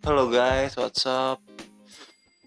Halo 0.00 0.32
guys, 0.32 0.80
what's 0.80 1.04
up? 1.04 1.44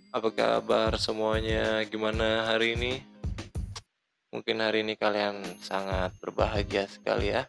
Apa 0.10 0.34
kabar 0.34 0.98
semuanya? 0.98 1.86
Gimana 1.86 2.50
hari 2.50 2.74
ini? 2.74 2.98
Mungkin 4.34 4.58
hari 4.58 4.82
ini 4.82 4.98
kalian 4.98 5.62
sangat 5.62 6.18
berbahagia 6.18 6.90
sekali 6.90 7.30
ya. 7.30 7.46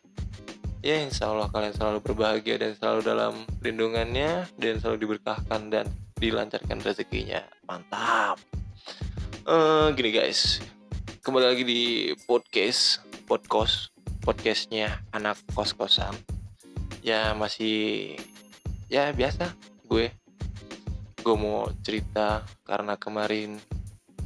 Ya 0.84 1.00
insya 1.00 1.32
Allah 1.32 1.48
kalian 1.48 1.72
selalu 1.72 2.04
berbahagia 2.04 2.60
dan 2.60 2.76
selalu 2.76 3.00
dalam 3.00 3.48
lindungannya 3.64 4.44
dan 4.60 4.76
selalu 4.76 5.08
diberkahkan 5.08 5.72
dan 5.72 5.88
dilancarkan 6.20 6.84
rezekinya. 6.84 7.40
Mantap. 7.64 8.36
Eh 9.48 9.88
gini 9.96 10.12
guys, 10.12 10.60
kembali 11.24 11.46
lagi 11.48 11.64
di 11.64 12.12
podcast, 12.28 13.00
podcast, 13.24 13.88
podcastnya 14.20 15.00
anak 15.16 15.40
kos-kosan. 15.56 16.12
Ya 17.00 17.32
masih 17.32 18.20
ya 18.92 19.08
biasa 19.08 19.73
gue. 19.88 20.12
Gue 21.24 21.36
mau 21.40 21.68
cerita 21.80 22.44
karena 22.68 22.96
kemarin 23.00 23.56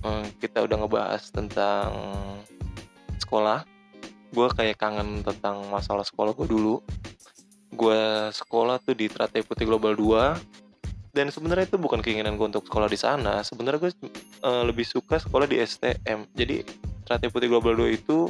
hmm, 0.02 0.38
kita 0.42 0.64
udah 0.66 0.76
ngebahas 0.84 1.22
tentang 1.30 1.90
sekolah. 3.22 3.62
Gue 4.34 4.48
kayak 4.52 4.78
kangen 4.78 5.22
tentang 5.22 5.66
masalah 5.70 6.02
sekolah 6.02 6.34
gue 6.34 6.46
dulu. 6.46 6.82
Gue 7.74 8.32
sekolah 8.34 8.82
tuh 8.82 8.96
di 8.98 9.06
Teratai 9.06 9.44
Putih 9.46 9.68
Global 9.68 9.94
2 9.94 10.58
dan 11.14 11.34
sebenarnya 11.34 11.66
itu 11.66 11.78
bukan 11.80 11.98
keinginan 11.98 12.38
gue 12.38 12.46
untuk 12.46 12.66
sekolah 12.66 12.90
di 12.90 12.98
sana. 12.98 13.42
Sebenarnya 13.42 13.88
gue 13.88 13.92
uh, 14.42 14.64
lebih 14.66 14.86
suka 14.86 15.18
sekolah 15.18 15.46
di 15.46 15.62
STM 15.62 16.26
jadi 16.34 16.66
Teratai 17.06 17.30
Putih 17.30 17.48
Global 17.48 17.74
2 17.74 17.98
itu 17.98 18.28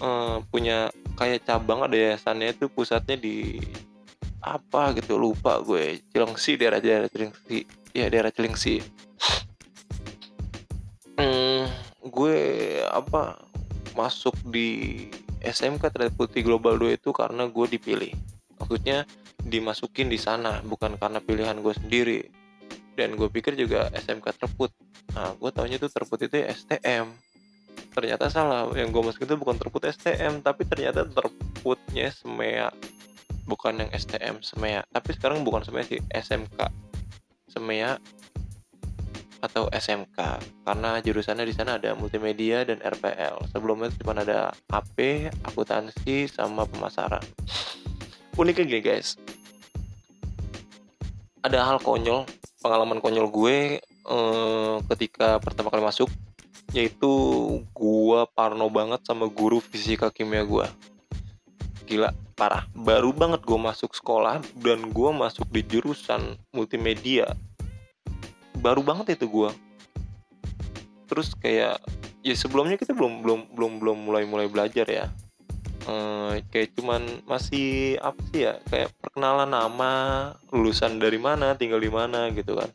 uh, 0.00 0.40
punya 0.48 0.90
kayak 1.14 1.46
cabang 1.46 1.86
ada 1.86 1.94
yayasannya 1.94 2.56
itu 2.56 2.66
pusatnya 2.66 3.14
di 3.14 3.60
apa 4.44 4.92
gitu 5.00 5.16
lupa 5.16 5.56
gue. 5.64 6.04
Cilengsi 6.12 6.60
daerah 6.60 6.78
daerah 6.78 7.08
Cilengsi. 7.08 7.64
Ya 7.96 8.12
daerah 8.12 8.28
Cilengsi. 8.28 8.84
Hmm, 11.16 11.64
gue 12.04 12.38
apa 12.84 13.40
masuk 13.96 14.36
di 14.52 15.08
SMK 15.40 15.88
Trade 15.88 16.14
Putih 16.14 16.44
Global 16.44 16.76
2 16.76 17.00
itu 17.00 17.10
karena 17.16 17.48
gue 17.48 17.66
dipilih. 17.72 18.12
Maksudnya 18.60 19.08
dimasukin 19.40 20.12
di 20.12 20.20
sana 20.20 20.60
bukan 20.60 21.00
karena 21.00 21.24
pilihan 21.24 21.56
gue 21.64 21.72
sendiri. 21.72 22.20
Dan 22.94 23.16
gue 23.16 23.26
pikir 23.32 23.56
juga 23.56 23.88
SMK 23.96 24.36
terput. 24.36 24.70
Nah 25.16 25.32
gue 25.40 25.50
taunya 25.50 25.80
itu 25.80 25.88
terput 25.88 26.20
itu 26.20 26.36
STM 26.36 27.34
ternyata 27.94 28.26
salah 28.26 28.66
yang 28.74 28.90
gue 28.90 29.02
masukin 29.02 29.30
itu 29.30 29.38
bukan 29.38 29.56
terput 29.58 29.82
STM 29.86 30.42
tapi 30.42 30.66
ternyata 30.66 31.06
terputnya 31.06 32.10
semea 32.10 32.74
bukan 33.44 33.80
yang 33.80 33.90
STM 33.92 34.40
Semea. 34.40 34.84
Tapi 34.90 35.16
sekarang 35.16 35.44
bukan 35.44 35.64
Semea 35.64 35.84
sih 35.84 36.00
SMK 36.12 36.60
Semea 37.48 37.96
atau 39.44 39.68
SMK 39.68 40.18
karena 40.64 41.04
jurusannya 41.04 41.44
di 41.44 41.52
sana 41.52 41.76
ada 41.76 41.92
multimedia 41.92 42.64
dan 42.64 42.80
RPL 42.80 43.44
sebelumnya 43.52 43.92
cuma 44.00 44.16
ada 44.16 44.56
AP 44.72 45.28
akuntansi 45.44 46.32
sama 46.32 46.64
pemasaran. 46.64 47.20
Uniknya 48.40 48.64
gini 48.64 48.80
guys. 48.80 49.20
Ada 51.44 51.60
hal 51.60 51.78
konyol 51.84 52.24
pengalaman 52.64 53.04
konyol 53.04 53.28
gue 53.28 53.84
eh, 53.84 54.76
ketika 54.96 55.36
pertama 55.44 55.68
kali 55.68 55.84
masuk 55.84 56.08
yaitu 56.72 57.12
gue 57.76 58.20
parno 58.32 58.66
banget 58.72 59.04
sama 59.04 59.28
guru 59.28 59.60
fisika 59.60 60.08
kimia 60.08 60.42
gue 60.42 60.66
gila 61.84 62.10
parah. 62.34 62.66
Baru 62.74 63.14
banget 63.14 63.46
gue 63.46 63.56
masuk 63.56 63.94
sekolah 63.94 64.42
dan 64.60 64.90
gue 64.90 65.10
masuk 65.14 65.46
di 65.54 65.62
jurusan 65.62 66.36
multimedia. 66.50 67.30
Baru 68.58 68.82
banget 68.82 69.14
itu 69.14 69.30
gue 69.30 69.50
terus 71.04 71.36
kayak 71.38 71.78
ya 72.24 72.34
sebelumnya 72.34 72.80
kita 72.80 72.96
belum 72.96 73.22
belum 73.22 73.40
belum 73.54 73.72
belum 73.78 73.98
mulai 74.10 74.24
mulai 74.26 74.46
belajar 74.50 74.86
ya. 74.88 75.06
Ehm, 75.84 76.42
kayak 76.48 76.74
cuman 76.74 77.04
masih 77.28 78.00
apa 78.00 78.18
sih 78.32 78.48
ya 78.48 78.58
kayak 78.72 78.90
perkenalan 78.98 79.52
nama 79.52 79.92
lulusan 80.50 80.96
dari 80.96 81.20
mana 81.20 81.54
tinggal 81.54 81.78
di 81.78 81.92
mana 81.92 82.32
gitu 82.32 82.56
kan. 82.56 82.70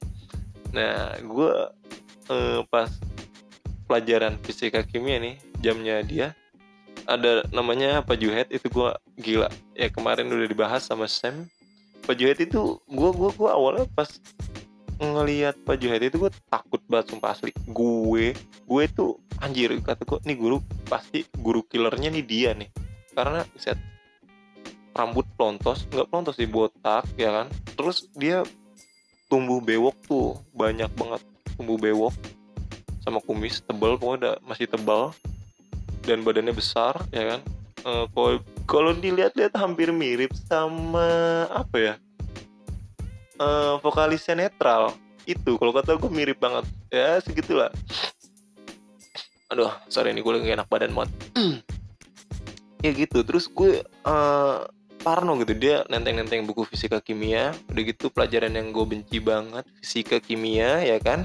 Nah 0.71 1.17
gue 1.19 1.53
eh, 2.31 2.61
pas 2.69 2.89
pelajaran 3.89 4.37
fisika 4.45 4.85
kimia 4.85 5.17
nih 5.17 5.35
jamnya 5.59 6.05
dia 6.05 6.27
ada 7.09 7.41
namanya 7.49 8.05
Pak 8.05 8.21
Juhet 8.21 8.47
itu 8.53 8.69
gue 8.69 8.89
gila. 9.17 9.49
Ya 9.73 9.89
kemarin 9.89 10.29
udah 10.29 10.45
dibahas 10.45 10.85
sama 10.85 11.09
Sam. 11.09 11.49
Pak 12.05 12.13
Juhet 12.13 12.37
itu 12.45 12.77
gue 12.85 13.09
gue 13.09 13.29
gue 13.33 13.49
awalnya 13.49 13.89
pas 13.97 14.07
ngelihat 15.01 15.57
Pak 15.65 15.81
Juhet 15.81 16.05
itu 16.05 16.21
gue 16.21 16.31
takut 16.53 16.77
banget 16.85 17.09
sumpah 17.09 17.33
asli. 17.33 17.49
Gue 17.65 18.37
gue 18.69 18.83
tuh 18.93 19.17
anjir 19.41 19.73
kata 19.81 20.05
gue 20.05 20.19
nih 20.29 20.37
guru 20.37 20.61
pasti 20.85 21.25
guru 21.33 21.65
killernya 21.65 22.13
nih 22.13 22.23
dia 22.23 22.53
nih. 22.53 22.69
Karena 23.17 23.41
set 23.57 23.81
rambut 24.93 25.25
pelontos 25.33 25.89
nggak 25.89 26.07
pelontos 26.13 26.37
sih 26.37 26.45
botak 26.45 27.09
ya 27.17 27.33
kan? 27.33 27.47
Terus 27.73 28.05
dia 28.13 28.45
tumbuh 29.29 29.61
bewok 29.61 29.97
tuh 30.05 30.37
banyak 30.53 30.89
banget 30.93 31.21
tumbuh 31.57 31.77
bewok 31.77 32.13
sama 33.05 33.21
kumis 33.23 33.61
tebal 33.63 33.95
pokoknya 33.95 34.17
udah 34.17 34.35
masih 34.43 34.65
tebal 34.65 35.13
dan 36.03 36.23
badannya 36.23 36.55
besar 36.55 36.99
ya 37.09 37.35
kan? 37.35 37.41
Uh, 37.87 38.05
kalau 38.67 38.91
dilihat-lihat 38.91 39.55
hampir 39.55 39.89
mirip 39.95 40.35
sama 40.35 41.47
apa 41.51 41.77
ya? 41.79 41.93
Uh, 43.39 43.79
vokalisnya 43.79 44.35
netral. 44.47 44.93
Itu 45.23 45.55
kalau 45.55 45.71
kata 45.71 45.95
gue 45.95 46.11
mirip 46.11 46.43
banget. 46.43 46.67
Ya 46.91 47.23
segitulah. 47.23 47.71
Aduh 49.49 49.71
sorry 49.87 50.11
ini 50.11 50.19
gue 50.21 50.33
lagi 50.35 50.53
enak 50.53 50.69
badan 50.69 50.93
mod 50.93 51.09
ya 52.85 52.91
gitu 52.93 53.25
terus 53.25 53.49
gue 53.49 53.81
uh, 54.05 54.67
parno 54.99 55.39
gitu. 55.39 55.55
Dia 55.55 55.87
nenteng-nenteng 55.87 56.43
buku 56.43 56.67
fisika 56.67 56.99
kimia. 56.99 57.55
Udah 57.71 57.83
gitu 57.87 58.11
pelajaran 58.11 58.51
yang 58.59 58.75
gue 58.75 58.85
benci 58.85 59.23
banget 59.23 59.63
fisika 59.79 60.19
kimia 60.19 60.83
ya 60.83 60.99
kan? 60.99 61.23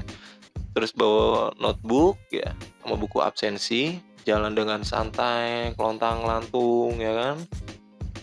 Terus 0.71 0.95
bawa 0.95 1.51
notebook 1.59 2.15
ya 2.31 2.55
sama 2.83 2.95
buku 2.95 3.19
absensi 3.19 3.99
jalan 4.25 4.57
dengan 4.57 4.81
santai 4.81 5.71
kelontang 5.77 6.25
lantung 6.25 6.97
ya 6.97 7.13
kan? 7.13 7.37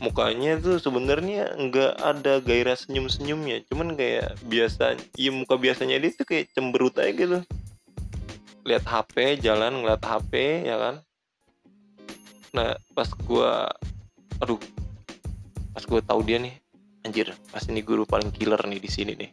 Mukanya 0.02 0.58
tuh 0.58 0.82
sebenarnya 0.82 1.54
nggak 1.54 1.94
ada 2.02 2.42
gairah 2.42 2.74
senyum 2.74 3.06
senyumnya 3.06 3.62
cuman 3.70 3.94
kayak 3.94 4.34
biasa 4.50 4.98
iya 5.14 5.30
muka 5.30 5.54
biasanya 5.54 6.02
dia 6.02 6.10
tuh 6.10 6.26
kayak 6.26 6.50
cemberut 6.50 6.98
aja 6.98 7.14
gitu. 7.14 7.38
Lihat 8.66 8.82
HP 8.82 9.38
jalan 9.38 9.78
ngeliat 9.78 10.02
HP 10.02 10.66
ya 10.66 10.76
kan? 10.76 10.94
Nah 12.50 12.74
pas 12.98 13.06
gua 13.22 13.70
aduh 14.42 14.58
pas 15.70 15.86
gua 15.86 16.02
tahu 16.02 16.26
dia 16.26 16.42
nih 16.42 16.58
anjir 17.06 17.30
pasti 17.54 17.70
ini 17.70 17.86
guru 17.86 18.02
paling 18.02 18.34
killer 18.34 18.58
nih 18.66 18.82
di 18.82 18.90
sini 18.90 19.14
nih. 19.14 19.30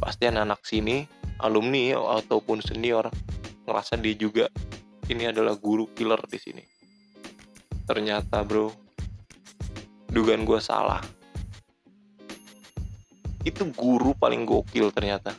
Pasti 0.00 0.24
anak-anak 0.24 0.64
sini 0.64 1.04
alumni 1.44 1.92
ataupun 1.96 2.64
senior 2.64 3.12
ngerasa 3.68 4.00
dia 4.00 4.16
juga 4.16 4.48
ini 5.10 5.26
adalah 5.26 5.58
guru 5.58 5.90
killer 5.90 6.22
di 6.30 6.38
sini. 6.38 6.62
Ternyata 7.82 8.46
bro, 8.46 8.70
dugaan 10.06 10.46
gue 10.46 10.62
salah. 10.62 11.02
Itu 13.42 13.66
guru 13.74 14.14
paling 14.14 14.46
gokil 14.46 14.94
ternyata. 14.94 15.34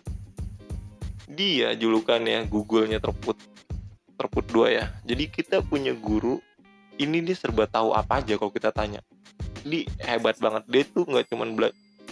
Dia 1.31 1.71
julukannya 1.79 2.43
Google-nya 2.51 2.99
terput. 2.99 3.39
Terput 4.19 4.45
dua 4.51 4.67
ya. 4.67 4.85
Jadi 5.07 5.31
kita 5.31 5.63
punya 5.63 5.95
guru, 5.95 6.43
ini 6.99 7.23
dia 7.23 7.39
serba 7.39 7.63
tahu 7.71 7.95
apa 7.95 8.19
aja 8.19 8.35
kalau 8.35 8.51
kita 8.51 8.75
tanya. 8.75 8.99
Dia 9.63 9.87
hebat 10.03 10.35
banget. 10.43 10.67
Dia 10.67 10.83
tuh 10.83 11.07
nggak 11.07 11.31
cuman 11.31 11.55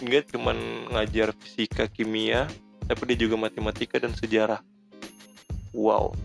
nggak 0.00 0.24
cuman 0.32 0.56
ngajar 0.96 1.36
fisika, 1.36 1.84
kimia, 1.84 2.48
tapi 2.88 3.12
dia 3.12 3.28
juga 3.28 3.36
matematika 3.36 4.00
dan 4.00 4.16
sejarah. 4.16 4.64
Wow, 5.76 6.16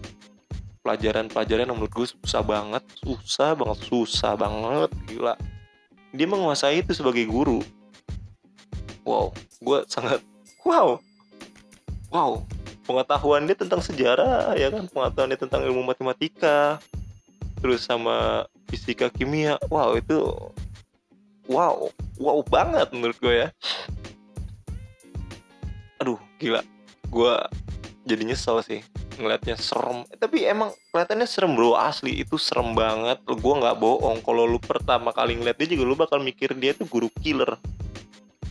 pelajaran-pelajaran 0.86 1.66
yang 1.66 1.74
menurut 1.74 1.94
gue 1.98 2.08
susah 2.14 2.46
banget. 2.46 2.86
Susah 3.02 3.58
banget 3.58 3.80
susah 3.90 4.38
banget 4.38 4.94
gila. 5.10 5.34
Dia 6.14 6.30
menguasai 6.30 6.86
itu 6.86 6.94
sebagai 6.94 7.26
guru. 7.26 7.66
Wow 9.02 9.34
gue 9.66 9.82
sangat 9.90 10.22
wow. 10.62 11.02
Wow 12.14 12.46
pengetahuan 12.86 13.50
dia 13.50 13.58
tentang 13.58 13.82
sejarah 13.82 14.54
ya 14.54 14.70
kan? 14.70 14.86
Pengetahuan 14.86 15.34
dia 15.34 15.42
tentang 15.42 15.66
ilmu 15.66 15.82
matematika 15.82 16.78
terus 17.58 17.82
sama 17.90 18.46
fisika 18.70 19.10
kimia. 19.10 19.58
Wow 19.74 19.98
itu 19.98 20.22
wow 21.50 21.90
wow 22.22 22.46
banget 22.46 22.94
menurut 22.94 23.18
gue 23.18 23.34
ya. 23.34 23.50
Aduh 25.98 26.22
gila. 26.38 26.62
Gue 27.10 27.34
jadi 28.06 28.22
nyesel 28.22 28.62
sih 28.62 28.86
ngeliatnya 29.18 29.56
serem. 29.58 30.04
Tapi 30.16 30.46
emang 30.46 30.72
kelihatannya 30.92 31.28
serem 31.28 31.56
bro. 31.56 31.76
Asli 31.76 32.22
itu 32.22 32.36
serem 32.36 32.76
banget. 32.76 33.20
Gue 33.26 33.54
nggak 33.58 33.78
bohong. 33.80 34.22
Kalau 34.22 34.44
lu 34.46 34.60
pertama 34.62 35.12
kali 35.16 35.40
ngeliat 35.40 35.58
dia 35.60 35.70
juga 35.76 35.84
lu 35.84 35.96
bakal 35.98 36.22
mikir 36.22 36.54
dia 36.56 36.76
tuh 36.76 36.88
guru 36.88 37.10
killer. 37.24 37.58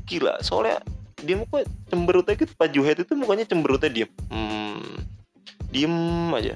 Gila. 0.09 0.41
Soalnya 0.41 0.83
dia 1.25 1.41
kok 1.41 1.65
cemberut 1.89 2.27
aja 2.29 2.37
gitu. 2.41 2.53
Pak 2.57 2.69
Juhet 2.73 2.99
itu 3.01 3.13
mukanya 3.17 3.45
cemberutnya 3.49 3.91
diem. 3.91 4.11
Hmm, 4.29 4.83
diem 5.73 5.97
aja. 6.35 6.55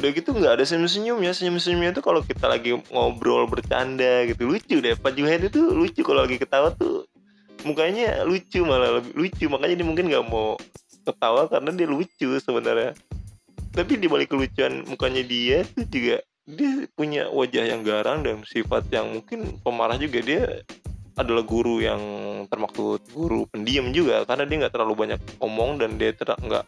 Udah 0.00 0.10
gitu 0.16 0.30
nggak 0.32 0.52
ada 0.60 0.64
senyum-senyumnya. 0.64 1.32
Senyum-senyumnya 1.32 1.96
itu 1.96 2.02
kalau 2.04 2.20
kita 2.24 2.48
lagi 2.48 2.76
ngobrol 2.92 3.48
bercanda 3.48 4.28
gitu 4.28 4.48
lucu 4.48 4.80
deh. 4.80 4.96
Pak 4.96 5.12
Juhet 5.16 5.48
itu 5.48 5.60
lucu. 5.72 6.00
Kalau 6.04 6.24
lagi 6.24 6.36
ketawa 6.36 6.72
tuh 6.76 7.08
mukanya 7.64 8.24
lucu 8.24 8.60
malah. 8.64 9.00
Lebih 9.00 9.12
lucu. 9.16 9.44
Makanya 9.48 9.74
dia 9.80 9.86
mungkin 9.86 10.08
nggak 10.08 10.24
mau 10.28 10.60
ketawa 11.00 11.48
karena 11.48 11.70
dia 11.72 11.88
lucu 11.88 12.28
sebenarnya 12.38 12.92
tapi 13.70 14.02
di 14.02 14.10
balik 14.10 14.34
kelucuan 14.34 14.82
mukanya 14.86 15.22
dia 15.22 15.62
tuh 15.62 15.86
juga 15.86 16.18
dia 16.50 16.90
punya 16.98 17.30
wajah 17.30 17.64
yang 17.70 17.86
garang 17.86 18.26
dan 18.26 18.42
sifat 18.42 18.90
yang 18.90 19.14
mungkin 19.14 19.62
pemarah 19.62 19.94
juga. 19.94 20.18
Dia 20.18 20.42
adalah 21.14 21.44
guru 21.46 21.78
yang 21.84 22.00
termaksud 22.48 23.04
guru 23.12 23.44
pendiam 23.46 23.92
juga 23.92 24.24
karena 24.24 24.44
dia 24.48 24.56
nggak 24.66 24.74
terlalu 24.74 24.94
banyak 24.96 25.20
omong 25.38 25.76
dan 25.78 26.00
dia 26.00 26.16
tidak 26.16 26.40
nggak 26.40 26.64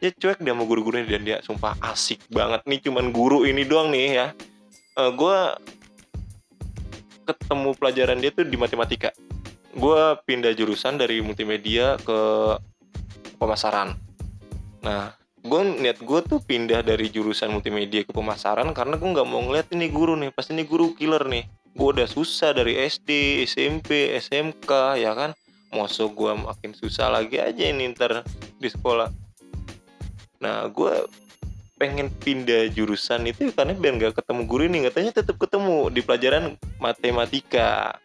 ya 0.00 0.08
cuek 0.16 0.40
dia 0.40 0.56
sama 0.56 0.64
guru-guru 0.64 1.04
ini 1.04 1.08
dan 1.12 1.22
dia 1.22 1.36
sumpah 1.44 1.76
asik 1.84 2.24
banget 2.32 2.64
nih 2.64 2.80
cuman 2.80 3.12
guru 3.12 3.44
ini 3.44 3.62
doang 3.68 3.92
nih 3.92 4.16
ya. 4.16 4.26
Uh, 4.96 5.06
eh, 5.06 5.10
gue 5.14 5.38
ketemu 7.30 7.70
pelajaran 7.78 8.18
dia 8.18 8.30
tuh 8.34 8.48
di 8.48 8.56
matematika. 8.58 9.14
Gue 9.70 10.18
pindah 10.26 10.50
jurusan 10.56 10.98
dari 10.98 11.22
multimedia 11.22 11.94
ke 12.02 12.20
pemasaran. 13.38 13.94
Nah 14.82 15.19
gue 15.40 15.62
niat 15.80 15.98
gue 16.04 16.20
tuh 16.20 16.40
pindah 16.44 16.84
dari 16.84 17.08
jurusan 17.08 17.48
multimedia 17.48 18.04
ke 18.04 18.12
pemasaran 18.12 18.68
karena 18.76 19.00
gue 19.00 19.08
nggak 19.08 19.28
mau 19.28 19.40
ngeliat 19.40 19.72
ini 19.72 19.88
guru 19.88 20.14
nih. 20.16 20.30
Pasti 20.32 20.52
ini 20.52 20.68
guru 20.68 20.92
killer 20.92 21.24
nih. 21.24 21.48
Gue 21.72 21.96
udah 21.96 22.04
susah 22.04 22.52
dari 22.52 22.76
SD 22.76 23.42
SMP 23.48 24.12
SMK 24.20 25.00
ya 25.00 25.16
kan? 25.16 25.32
Masa 25.72 26.04
gue 26.10 26.32
makin 26.34 26.76
susah 26.76 27.08
lagi 27.08 27.40
aja 27.40 27.64
ini 27.70 27.88
ntar 27.94 28.26
di 28.60 28.68
sekolah. 28.68 29.08
Nah 30.44 30.68
gue 30.68 30.94
pengen 31.80 32.12
pindah 32.12 32.68
jurusan 32.76 33.24
itu 33.24 33.48
karena 33.56 33.72
biar 33.72 33.96
nggak 33.96 34.20
ketemu 34.20 34.42
guru 34.44 34.62
ini. 34.68 34.78
Katanya 34.92 35.24
tetap 35.24 35.40
ketemu 35.40 35.88
di 35.88 36.00
pelajaran 36.04 36.60
matematika 36.76 37.96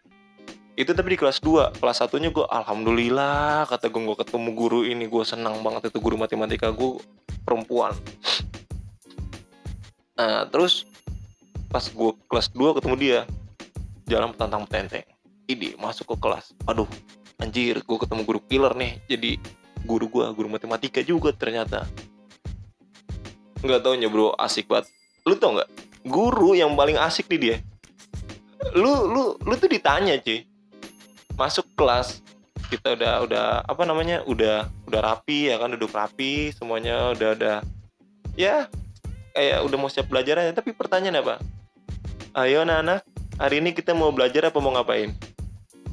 itu 0.76 0.92
tapi 0.92 1.16
di 1.16 1.18
kelas 1.18 1.40
2 1.40 1.80
kelas 1.80 2.04
satunya 2.04 2.28
gue 2.28 2.44
alhamdulillah 2.44 3.64
kata 3.64 3.88
gue 3.88 4.02
gue 4.12 4.16
ketemu 4.20 4.48
guru 4.52 4.84
ini. 4.84 5.08
Gue 5.08 5.24
senang 5.24 5.64
banget 5.64 5.88
itu 5.88 5.98
guru 6.04 6.20
matematika 6.20 6.68
gue 6.68 7.00
perempuan. 7.48 7.96
Nah 10.20 10.44
terus 10.52 10.84
pas 11.72 11.80
gue 11.80 12.12
kelas 12.28 12.52
2 12.52 12.76
ketemu 12.76 12.94
dia 13.00 13.18
jalan 14.04 14.36
petantang 14.36 14.68
petenteng 14.68 15.08
ini 15.48 15.72
masuk 15.80 16.12
ke 16.12 16.16
kelas. 16.20 16.52
Aduh 16.68 16.88
anjir 17.40 17.80
gue 17.80 17.98
ketemu 17.98 18.22
guru 18.28 18.40
killer 18.44 18.76
nih. 18.76 19.00
Jadi 19.08 19.40
guru 19.88 20.12
gue 20.12 20.28
guru 20.36 20.52
matematika 20.52 21.00
juga 21.00 21.32
ternyata. 21.32 21.88
Nggak 23.64 23.80
taunya 23.80 24.12
bro 24.12 24.36
asik 24.36 24.68
banget. 24.68 24.92
Lu 25.24 25.40
tau 25.40 25.56
nggak? 25.56 25.72
Guru 26.04 26.52
yang 26.52 26.76
paling 26.76 27.00
asik 27.00 27.32
nih 27.32 27.40
dia. 27.40 27.56
Lu 28.76 29.08
lu 29.08 29.40
lu 29.40 29.54
tuh 29.56 29.72
ditanya 29.72 30.20
cuy 30.20 30.44
masuk 31.36 31.68
kelas 31.78 32.24
kita 32.66 32.98
udah 32.98 33.14
udah 33.22 33.46
apa 33.62 33.82
namanya 33.86 34.26
udah 34.26 34.66
udah 34.90 35.00
rapi 35.00 35.52
ya 35.52 35.60
kan 35.60 35.70
duduk 35.70 35.94
rapi 35.94 36.50
semuanya 36.50 37.14
udah 37.14 37.28
udah 37.38 37.56
ya 38.34 38.66
kayak 39.36 39.62
udah 39.62 39.76
mau 39.78 39.92
siap 39.92 40.10
belajar 40.10 40.42
aja 40.42 40.56
tapi 40.56 40.74
pertanyaan 40.74 41.22
apa 41.22 41.38
ayo 42.42 42.66
anak-anak 42.66 43.06
hari 43.36 43.60
ini 43.60 43.70
kita 43.72 43.92
mau 43.92 44.12
belajar 44.12 44.48
apa 44.48 44.58
mau 44.60 44.72
ngapain? 44.74 45.12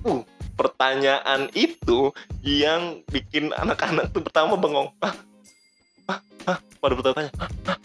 Uh, 0.03 0.23
pertanyaan 0.55 1.47
itu 1.55 2.11
yang 2.43 3.03
bikin 3.11 3.51
anak-anak 3.55 4.11
tuh 4.11 4.23
pertama 4.23 4.55
bengong. 4.59 4.91
Ah, 4.99 5.15
ah, 6.07 6.19
ah, 6.47 6.57
pada 6.79 6.93
bertanya, 6.95 7.31
ah, 7.39 7.51
ah, 7.67 7.79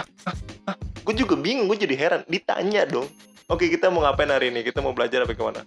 ah, 0.00 0.06
ah, 0.28 0.36
ah. 0.72 0.76
Gue 1.04 1.14
juga 1.16 1.36
bingung, 1.36 1.68
gue 1.68 1.78
jadi 1.80 1.96
heran. 1.96 2.20
Ditanya 2.28 2.88
dong. 2.88 3.08
Oke, 3.50 3.66
kita 3.66 3.90
mau 3.90 4.04
ngapain 4.04 4.30
hari 4.30 4.54
ini? 4.54 4.62
Kita 4.62 4.78
mau 4.78 4.94
belajar 4.94 5.26
apa 5.26 5.34
ke 5.34 5.42
mana? 5.42 5.66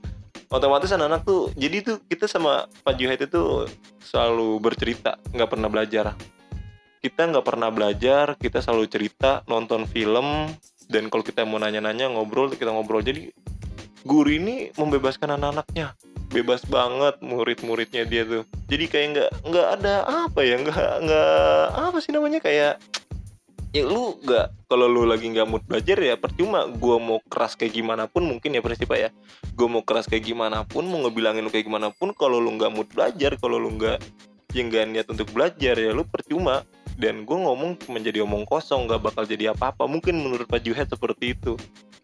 Otomatis 0.54 0.94
anak-anak 0.94 1.26
tuh, 1.26 1.50
jadi 1.58 1.82
tuh 1.82 1.98
kita 2.06 2.30
sama 2.30 2.70
Pak 2.86 2.94
Juhaid 3.02 3.26
itu 3.26 3.66
selalu 4.06 4.62
bercerita, 4.62 5.18
nggak 5.34 5.50
pernah 5.50 5.66
belajar. 5.66 6.14
Kita 7.02 7.26
nggak 7.26 7.42
pernah 7.42 7.74
belajar, 7.74 8.38
kita 8.38 8.62
selalu 8.62 8.86
cerita, 8.86 9.42
nonton 9.50 9.90
film, 9.90 10.54
dan 10.94 11.10
kalau 11.10 11.26
kita 11.26 11.42
mau 11.42 11.58
nanya-nanya 11.58 12.06
ngobrol 12.14 12.54
kita 12.54 12.70
ngobrol. 12.70 13.02
Jadi 13.02 13.34
guru 14.06 14.30
ini 14.30 14.70
membebaskan 14.78 15.42
anak-anaknya. 15.42 15.98
Bebas 16.30 16.62
banget 16.70 17.18
murid-muridnya 17.26 18.06
dia 18.06 18.22
tuh. 18.22 18.46
Jadi 18.70 18.86
kayak 18.86 19.08
nggak 19.10 19.30
nggak 19.50 19.68
ada 19.82 19.96
apa 20.30 20.40
ya 20.46 20.62
nggak 20.62 20.94
nggak 21.02 21.66
apa 21.82 21.98
sih 21.98 22.14
namanya 22.14 22.38
kayak 22.38 22.78
ya 23.74 23.90
lu 23.90 24.22
nggak 24.22 24.70
kalau 24.70 24.86
lu 24.86 25.10
lagi 25.10 25.25
nggak 25.34 25.50
mood 25.50 25.66
belajar 25.66 25.98
ya 25.98 26.14
percuma 26.14 26.70
gue 26.70 26.98
mau 27.02 27.18
keras 27.25 27.58
kayak 27.58 27.74
gimana 27.74 28.06
pun 28.06 28.22
mungkin 28.22 28.54
ya 28.54 28.62
prinsip 28.62 28.94
ya. 28.94 29.10
Gue 29.58 29.66
mau 29.66 29.81
keras 29.81 30.06
kayak 30.06 30.30
gimana 30.30 30.62
pun 30.62 30.86
mau 30.86 31.02
ngebilangin 31.02 31.42
lu 31.42 31.50
kayak 31.50 31.66
gimana 31.66 31.90
pun 31.90 32.14
kalau 32.14 32.38
lu 32.38 32.54
nggak 32.54 32.70
mood 32.70 32.88
belajar 32.94 33.34
kalau 33.42 33.58
lu 33.58 33.74
nggak 33.74 33.98
yang 34.54 34.70
nggak 34.70 34.86
niat 34.94 35.08
untuk 35.10 35.28
belajar 35.34 35.74
ya 35.74 35.90
lu 35.90 36.06
percuma. 36.06 36.62
Dan 36.94 37.25
gue 37.25 37.34
ngomong 37.34 37.90
menjadi 37.90 38.22
omong 38.22 38.46
kosong 38.46 38.86
nggak 38.86 39.02
bakal 39.02 39.25
jadi 39.25 39.58
apa-apa. 39.58 39.90
Mungkin 39.90 40.14
menurut 40.22 40.46
Pak 40.46 40.62
Juhet 40.62 40.86
seperti 40.86 41.34
itu. 41.34 41.58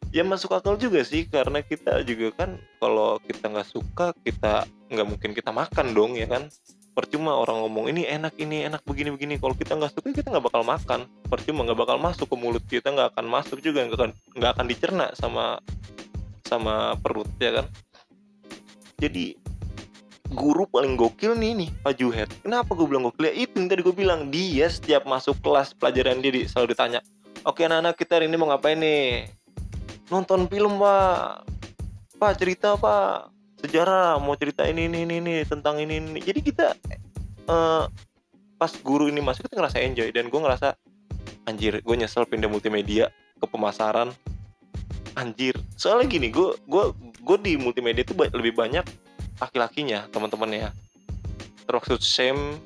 Ya 0.09 0.25
masuk 0.25 0.57
akal 0.57 0.73
juga 0.81 1.05
sih 1.05 1.29
karena 1.29 1.61
kita 1.61 2.01
juga 2.01 2.33
kan 2.33 2.57
kalau 2.81 3.21
kita 3.21 3.45
nggak 3.45 3.69
suka 3.69 4.17
kita 4.25 4.65
nggak 4.89 5.05
mungkin 5.05 5.37
kita 5.37 5.53
makan 5.53 5.93
dong 5.93 6.17
ya 6.17 6.25
kan 6.25 6.49
percuma 6.99 7.31
orang 7.39 7.63
ngomong 7.63 7.87
ini 7.95 8.03
enak 8.03 8.35
ini 8.35 8.67
enak 8.67 8.83
begini 8.83 9.15
begini 9.15 9.39
kalau 9.39 9.55
kita 9.55 9.79
nggak 9.79 9.95
suka 9.95 10.11
kita 10.11 10.27
nggak 10.27 10.51
bakal 10.51 10.67
makan 10.67 11.07
percuma 11.31 11.63
nggak 11.63 11.79
bakal 11.79 11.95
masuk 11.95 12.27
ke 12.27 12.35
mulut 12.35 12.63
kita 12.67 12.91
nggak 12.91 13.15
akan 13.15 13.25
masuk 13.31 13.63
juga 13.63 13.87
nggak 13.87 13.95
akan 13.95 14.11
nggak 14.35 14.51
akan 14.59 14.65
dicerna 14.67 15.07
sama 15.15 15.63
sama 16.43 16.99
perut 16.99 17.31
ya 17.39 17.63
kan 17.63 17.65
jadi 18.99 19.39
guru 20.35 20.67
paling 20.67 20.99
gokil 20.99 21.33
nih 21.33 21.57
nih 21.57 21.69
Pak 21.81 21.93
Juhet. 21.97 22.29
Kenapa 22.45 22.77
gue 22.77 22.85
bilang 22.85 23.09
gokil? 23.09 23.31
Ya 23.31 23.33
itu 23.33 23.57
yang 23.57 23.65
tadi 23.65 23.81
gue 23.81 23.95
bilang 23.95 24.29
dia 24.29 24.69
setiap 24.69 25.09
masuk 25.09 25.41
kelas 25.41 25.73
pelajaran 25.73 26.21
dia 26.21 26.45
selalu 26.45 26.77
ditanya, 26.77 26.99
oke 27.49 27.65
anak-anak 27.65 27.97
kita 27.97 28.21
hari 28.21 28.29
ini 28.29 28.37
mau 28.37 28.53
ngapain 28.53 28.77
nih? 28.77 29.25
Nonton 30.13 30.45
film 30.45 30.77
pak, 30.77 31.49
pak 32.21 32.33
cerita 32.37 32.77
pak, 32.77 33.33
sejarah 33.59 34.17
mau 34.23 34.35
cerita 34.39 34.63
ini 34.63 34.87
ini 34.87 35.03
ini, 35.03 35.15
ini 35.19 35.33
tentang 35.43 35.79
ini 35.79 35.99
ini. 35.99 36.19
Jadi 36.23 36.39
kita 36.39 36.73
uh, 37.51 37.85
pas 38.55 38.71
guru 38.83 39.11
ini 39.11 39.19
masuk 39.19 39.47
kita 39.47 39.59
ngerasa 39.59 39.77
enjoy. 39.83 40.09
Dan 40.15 40.31
gue 40.31 40.39
ngerasa 40.39 40.75
anjir 41.47 41.81
gue 41.83 41.95
nyesel 41.95 42.23
pindah 42.27 42.47
multimedia 42.47 43.11
ke 43.39 43.45
pemasaran. 43.47 44.15
Anjir. 45.19 45.59
Soalnya 45.75 46.07
gini 46.07 46.31
gue 46.31 46.55
gue 46.67 46.85
gue 47.19 47.37
di 47.43 47.53
multimedia 47.59 48.07
itu 48.07 48.15
lebih 48.15 48.55
banyak 48.55 48.85
laki-lakinya 49.39 50.07
teman-temannya. 50.11 50.71
Termaksud 51.67 51.99
Sam 52.01 52.57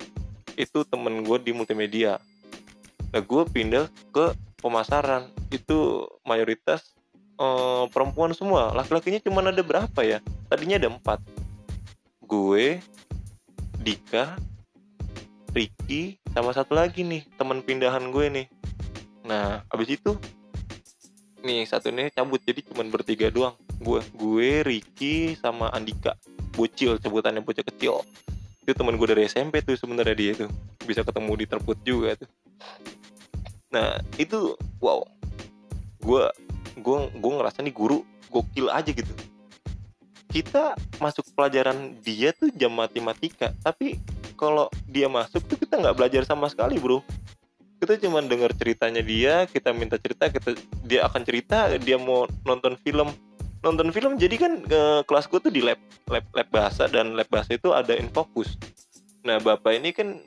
itu 0.53 0.85
temen 0.85 1.25
gue 1.25 1.37
di 1.41 1.51
multimedia. 1.51 2.21
Nah 3.09 3.21
gue 3.21 3.43
pindah 3.49 3.89
ke 4.13 4.33
pemasaran. 4.61 5.29
Itu 5.49 6.09
mayoritas 6.25 6.93
uh, 7.37 7.85
perempuan 7.89 8.33
semua. 8.35 8.73
Laki-lakinya 8.73 9.19
cuma 9.23 9.45
ada 9.45 9.63
berapa 9.63 9.99
ya? 10.03 10.19
Tadinya 10.49 10.77
ada 10.77 10.89
empat. 10.91 11.19
Gue 12.25 12.81
Dika 13.83 14.37
Ricky 15.53 16.17
sama 16.33 16.49
satu 16.49 16.73
lagi 16.73 17.05
nih 17.05 17.21
teman 17.37 17.61
pindahan 17.61 18.09
gue 18.09 18.25
nih. 18.31 18.47
Nah 19.27 19.61
abis 19.69 20.01
itu 20.01 20.17
nih 21.45 21.67
satu 21.69 21.93
ini 21.93 22.09
cabut. 22.09 22.41
Jadi 22.41 22.65
cuma 22.65 22.81
bertiga 22.89 23.29
doang. 23.29 23.53
Gue 23.77 24.01
gue 24.17 24.65
Ricky 24.65 25.37
sama 25.37 25.69
Andika. 25.69 26.17
Bocil 26.53 26.97
sebutannya 26.97 27.45
bocil 27.45 27.65
kecil. 27.65 28.01
Itu 28.63 28.71
teman 28.73 28.95
gue 28.97 29.07
dari 29.09 29.27
SMP 29.27 29.61
tuh 29.61 29.77
sebenarnya 29.77 30.15
dia 30.15 30.31
tuh. 30.33 30.49
Bisa 30.87 31.05
ketemu 31.05 31.31
di 31.37 31.45
terput 31.45 31.77
juga 31.85 32.17
tuh. 32.17 32.29
Nah 33.69 34.01
itu 34.17 34.57
wow. 34.81 35.05
Gue 36.01 36.25
gue 36.77 36.97
gue 37.13 37.31
ngerasa 37.37 37.61
nih 37.61 37.73
guru 37.73 38.01
gokil 38.29 38.69
aja 38.69 38.89
gitu. 38.89 39.09
Kita 40.33 40.73
masuk 40.97 41.29
pelajaran 41.37 41.97
dia 42.01 42.33
tuh 42.33 42.49
jam 42.53 42.73
matematika 42.73 43.53
tapi 43.61 44.01
kalau 44.33 44.67
dia 44.89 45.05
masuk 45.05 45.45
tuh 45.45 45.57
kita 45.57 45.77
nggak 45.77 45.95
belajar 45.97 46.21
sama 46.25 46.49
sekali 46.49 46.81
bro. 46.81 47.05
Kita 47.77 47.99
cuma 47.99 48.23
dengar 48.23 48.55
ceritanya 48.55 49.03
dia 49.03 49.43
kita 49.45 49.75
minta 49.75 49.99
cerita 49.99 50.31
kita 50.31 50.55
dia 50.87 51.05
akan 51.05 51.21
cerita 51.27 51.69
dia 51.77 51.99
mau 51.99 52.25
nonton 52.47 52.79
film. 52.81 53.13
Nonton 53.63 53.95
film 53.95 54.19
jadi 54.19 54.35
kan 54.35 54.59
ke 54.59 54.81
kelas 55.07 55.31
gue 55.31 55.39
tuh 55.39 55.53
di 55.53 55.63
lab 55.63 55.79
lab 56.11 56.25
lab 56.35 56.47
bahasa 56.51 56.83
dan 56.91 57.15
lab 57.15 57.27
bahasa 57.31 57.55
itu 57.55 57.71
ada 57.71 57.95
infokus 57.95 58.59
nah 59.23 59.39
bapak 59.39 59.79
ini 59.79 59.95
kan 59.95 60.19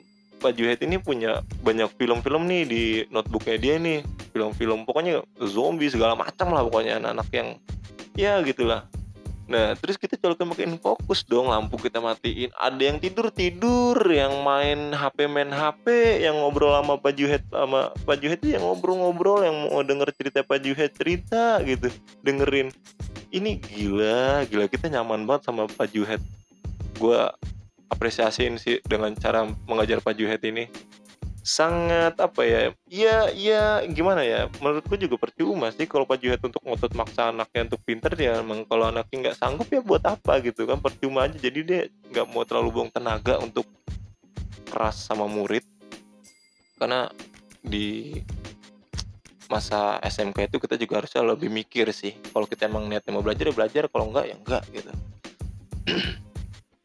Pak 0.47 0.55
Juhet 0.55 0.79
ini 0.79 0.95
punya 0.95 1.43
banyak 1.59 1.91
film-film 1.99 2.47
nih 2.47 2.63
di 2.63 2.83
notebooknya 3.11 3.57
dia 3.59 3.75
nih 3.75 3.99
film-film 4.31 4.87
pokoknya 4.87 5.19
zombie 5.43 5.91
segala 5.91 6.15
macam 6.15 6.55
lah 6.55 6.63
pokoknya 6.63 7.03
anak-anak 7.03 7.27
yang 7.35 7.49
ya 8.15 8.39
gitulah 8.47 8.87
Nah, 9.47 9.79
terus 9.79 9.95
kita 9.95 10.19
colokin 10.19 10.51
pakai 10.51 10.67
fokus 10.75 11.23
dong, 11.23 11.47
lampu 11.47 11.79
kita 11.79 12.03
matiin. 12.03 12.51
Ada 12.59 12.83
yang 12.83 12.99
tidur 12.99 13.31
tidur, 13.31 13.95
yang 14.03 14.43
main 14.43 14.91
HP 14.91 15.23
main 15.23 15.47
HP, 15.47 15.87
yang 16.19 16.35
ngobrol 16.43 16.75
sama 16.75 16.99
Pak 16.99 17.15
Juhet 17.15 17.43
sama 17.47 17.95
Pak 18.03 18.19
Juhet 18.19 18.43
yang 18.43 18.59
ngobrol-ngobrol, 18.67 19.47
yang 19.47 19.71
mau 19.71 19.79
denger 19.87 20.11
cerita 20.19 20.43
Pak 20.43 20.59
Juhet 20.59 20.91
cerita 20.99 21.63
gitu, 21.63 21.87
dengerin. 22.27 22.75
Ini 23.31 23.55
gila, 23.55 24.43
gila 24.51 24.67
kita 24.67 24.91
nyaman 24.91 25.23
banget 25.23 25.47
sama 25.47 25.63
Pak 25.71 25.95
Juhet. 25.95 26.19
Gua 26.99 27.31
apresiasiin 27.87 28.59
sih 28.59 28.83
dengan 28.83 29.15
cara 29.15 29.47
mengajar 29.65 30.03
Pak 30.03 30.15
Juhet 30.15 30.43
ini. 30.43 30.67
Sangat 31.47 32.19
apa 32.19 32.43
ya? 32.43 32.75
Ya 32.91 33.31
ya 33.31 33.79
gimana 33.87 34.19
ya? 34.27 34.51
Menurutku 34.59 34.99
juga 34.99 35.15
percuma 35.15 35.71
sih 35.71 35.87
kalau 35.87 36.03
Pak 36.03 36.19
Juhet 36.19 36.43
untuk 36.43 36.59
ngotot 36.67 36.91
maksa 36.91 37.31
anaknya 37.31 37.71
untuk 37.71 37.81
pinter 37.87 38.11
ya. 38.19 38.43
Emang 38.43 38.67
kalau 38.67 38.91
anaknya 38.91 39.31
nggak 39.31 39.37
sanggup 39.39 39.71
ya 39.71 39.79
buat 39.79 40.03
apa 40.03 40.43
gitu 40.43 40.67
kan? 40.67 40.83
Percuma 40.83 41.31
aja. 41.31 41.39
Jadi 41.39 41.59
dia 41.63 41.81
nggak 42.11 42.27
mau 42.27 42.43
terlalu 42.43 42.69
buang 42.75 42.91
tenaga 42.91 43.39
untuk 43.39 43.63
keras 44.67 45.07
sama 45.07 45.23
murid. 45.23 45.63
Karena 46.75 47.07
di 47.63 48.19
masa 49.47 50.03
SMK 50.03 50.51
itu 50.51 50.57
kita 50.59 50.75
juga 50.75 50.99
harusnya 50.99 51.23
lebih 51.23 51.47
mikir 51.47 51.87
sih. 51.95 52.11
Kalau 52.35 52.43
kita 52.43 52.67
emang 52.67 52.91
niatnya 52.91 53.15
mau 53.15 53.23
belajar 53.23 53.47
ya 53.47 53.55
belajar. 53.55 53.83
Kalau 53.87 54.11
enggak 54.11 54.25
ya 54.27 54.35
enggak 54.35 54.63
gitu 54.75 54.91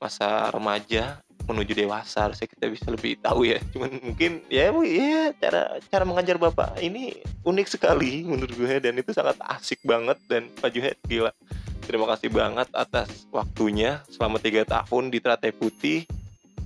masa 0.02 0.50
remaja 0.50 1.22
menuju 1.46 1.74
dewasa 1.74 2.30
harusnya 2.30 2.46
kita 2.46 2.66
bisa 2.70 2.86
lebih 2.90 3.18
tahu 3.18 3.46
ya. 3.46 3.58
Cuman 3.74 3.98
mungkin 4.02 4.42
ya 4.50 4.70
ya 4.82 5.34
cara 5.38 5.78
cara 5.90 6.04
mengajar 6.06 6.38
bapak 6.38 6.78
ini 6.78 7.18
unik 7.42 7.66
sekali 7.66 8.22
menurut 8.22 8.54
gue 8.54 8.74
dan 8.78 8.94
itu 8.98 9.10
sangat 9.14 9.38
asik 9.58 9.82
banget 9.82 10.18
dan 10.30 10.50
Pak 10.58 10.70
Juhet 10.74 10.98
gila. 11.06 11.34
Terima 11.82 12.06
kasih 12.14 12.30
banget 12.30 12.70
atas 12.74 13.26
waktunya. 13.34 14.06
Selama 14.06 14.38
tiga 14.38 14.62
tahun 14.62 15.10
di 15.10 15.18
Teratai 15.18 15.50
Putih 15.50 16.06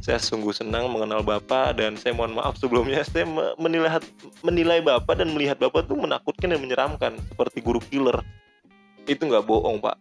saya 0.05 0.21
sungguh 0.21 0.53
senang 0.53 0.93
mengenal 0.93 1.25
Bapak 1.25 1.81
dan 1.81 1.97
saya 1.97 2.13
mohon 2.13 2.37
maaf 2.37 2.61
sebelumnya 2.61 3.03
saya 3.03 3.27
menilai 3.57 3.91
menilai 4.45 4.79
Bapak 4.85 5.19
dan 5.19 5.33
melihat 5.33 5.57
Bapak 5.57 5.89
tuh 5.89 5.97
menakutkan 5.97 6.53
dan 6.53 6.61
menyeramkan 6.61 7.13
seperti 7.33 7.65
guru 7.65 7.81
killer. 7.89 8.21
Itu 9.09 9.25
nggak 9.25 9.49
bohong 9.49 9.81
Pak. 9.81 9.97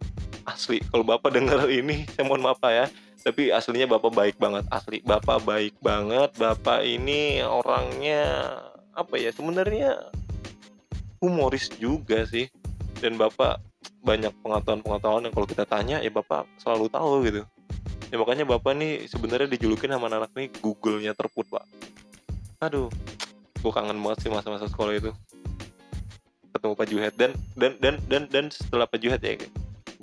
Asli 0.46 0.84
kalau 0.94 1.02
Bapak 1.02 1.34
dengar 1.34 1.66
ini 1.72 2.06
saya 2.14 2.28
mohon 2.28 2.44
maaf 2.44 2.62
Pak 2.62 2.72
ya 2.76 2.86
tapi 3.26 3.50
aslinya 3.50 3.90
bapak 3.98 4.14
baik 4.14 4.36
banget 4.38 4.70
asli 4.70 5.02
bapak 5.02 5.42
baik 5.42 5.74
banget. 5.82 6.30
Bapak 6.38 6.86
ini 6.86 7.42
orangnya 7.42 8.54
apa 8.94 9.18
ya 9.18 9.34
sebenarnya 9.34 9.98
humoris 11.18 11.74
juga 11.82 12.22
sih. 12.30 12.46
Dan 13.02 13.18
bapak 13.18 13.58
banyak 14.06 14.30
pengetahuan-pengetahuan 14.46 15.26
yang 15.26 15.34
kalau 15.34 15.50
kita 15.50 15.66
tanya 15.66 15.98
ya 16.06 16.14
bapak 16.14 16.46
selalu 16.62 16.86
tahu 16.94 17.26
gitu. 17.26 17.42
Ya 18.14 18.22
makanya 18.22 18.46
bapak 18.46 18.78
nih 18.78 19.10
sebenarnya 19.10 19.50
dijulukin 19.50 19.90
sama 19.90 20.06
anak, 20.06 20.30
-anak 20.30 20.32
nih 20.38 20.48
Google-nya 20.62 21.18
terput 21.18 21.50
pak. 21.50 21.66
Aduh 22.62 22.94
gue 23.66 23.72
kangen 23.74 23.98
banget 24.06 24.22
sih 24.22 24.30
masa-masa 24.30 24.70
sekolah 24.70 24.94
itu. 25.02 25.10
Ketemu 26.54 26.74
Pak 26.78 26.88
Juhet 26.94 27.14
dan 27.18 27.34
dan 27.58 27.74
dan 27.82 27.98
dan 28.06 28.30
dan 28.30 28.46
setelah 28.54 28.86
Pak 28.86 29.02
Juhet 29.02 29.20
ya 29.26 29.34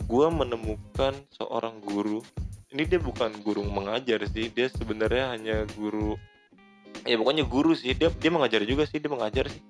gue 0.02 0.26
menemukan 0.28 1.14
seorang 1.30 1.78
guru 1.78 2.26
ini 2.72 2.88
dia 2.88 3.00
bukan 3.00 3.36
guru 3.44 3.62
mengajar 3.68 4.24
sih 4.32 4.48
dia 4.48 4.72
sebenarnya 4.72 5.36
hanya 5.36 5.56
guru 5.76 6.16
ya 7.04 7.20
pokoknya 7.20 7.44
guru 7.44 7.76
sih 7.76 7.92
dia 7.92 8.08
dia 8.08 8.30
mengajar 8.32 8.64
juga 8.64 8.88
sih 8.88 8.98
dia 8.98 9.10
mengajar 9.12 9.46
sih. 9.52 9.62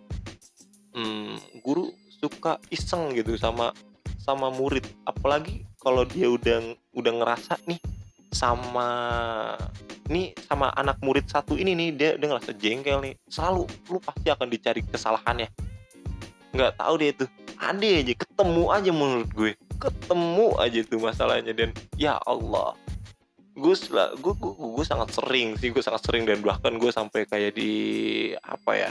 Hmm, 0.93 1.41
guru 1.65 1.91
suka 2.21 2.61
iseng 2.71 3.17
gitu 3.17 3.35
sama 3.41 3.73
sama 4.23 4.53
murid. 4.53 4.85
Apalagi 5.09 5.65
kalau 5.81 6.07
dia 6.07 6.31
udah 6.31 6.77
udah 6.95 7.13
ngerasa 7.23 7.59
nih 7.67 7.81
sama 8.33 8.89
nih 10.09 10.33
sama 10.49 10.73
anak 10.77 11.01
murid 11.05 11.29
satu 11.29 11.57
ini 11.57 11.77
nih 11.77 11.89
dia 11.97 12.11
dia 12.21 12.27
ngerasa 12.31 12.53
jengkel 12.55 13.03
nih. 13.03 13.15
Selalu 13.27 13.67
lu 13.89 13.99
pasti 13.99 14.29
akan 14.29 14.49
dicari 14.53 14.81
kesalahannya. 14.85 15.49
Nggak 16.53 16.73
tahu 16.77 16.95
dia 17.01 17.11
itu. 17.17 17.27
Ada 17.63 17.89
aja 18.03 18.15
ketemu 18.19 18.65
aja 18.75 18.91
menurut 18.91 19.31
gue. 19.33 19.53
Ketemu 19.81 20.47
aja 20.61 20.81
tuh 20.85 21.01
masalahnya 21.01 21.53
dan 21.55 21.71
ya 21.97 22.19
Allah 22.27 22.77
gue 23.53 23.75
gue 23.75 24.35
gue 24.35 24.55
gue 24.57 24.87
sangat 24.87 25.13
sering 25.13 25.61
sih 25.61 25.69
gue 25.69 25.85
sangat 25.85 26.03
sering 26.09 26.25
dan 26.25 26.41
bahkan 26.41 26.73
gue 26.81 26.89
sampai 26.89 27.29
kayak 27.29 27.53
di 27.53 27.73
apa 28.41 28.73
ya 28.73 28.91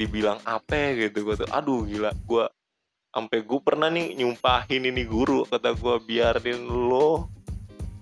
dibilang 0.00 0.40
apa 0.48 0.96
gitu 0.96 1.28
gue 1.28 1.44
tuh 1.44 1.48
aduh 1.52 1.84
gila 1.84 2.08
gue 2.24 2.44
sampai 3.12 3.38
gue 3.44 3.60
pernah 3.60 3.92
nih 3.92 4.16
nyumpahin 4.16 4.88
ini 4.88 5.04
guru 5.04 5.44
kata 5.44 5.76
gue 5.76 5.96
biarin 6.08 6.64
lo 6.64 7.28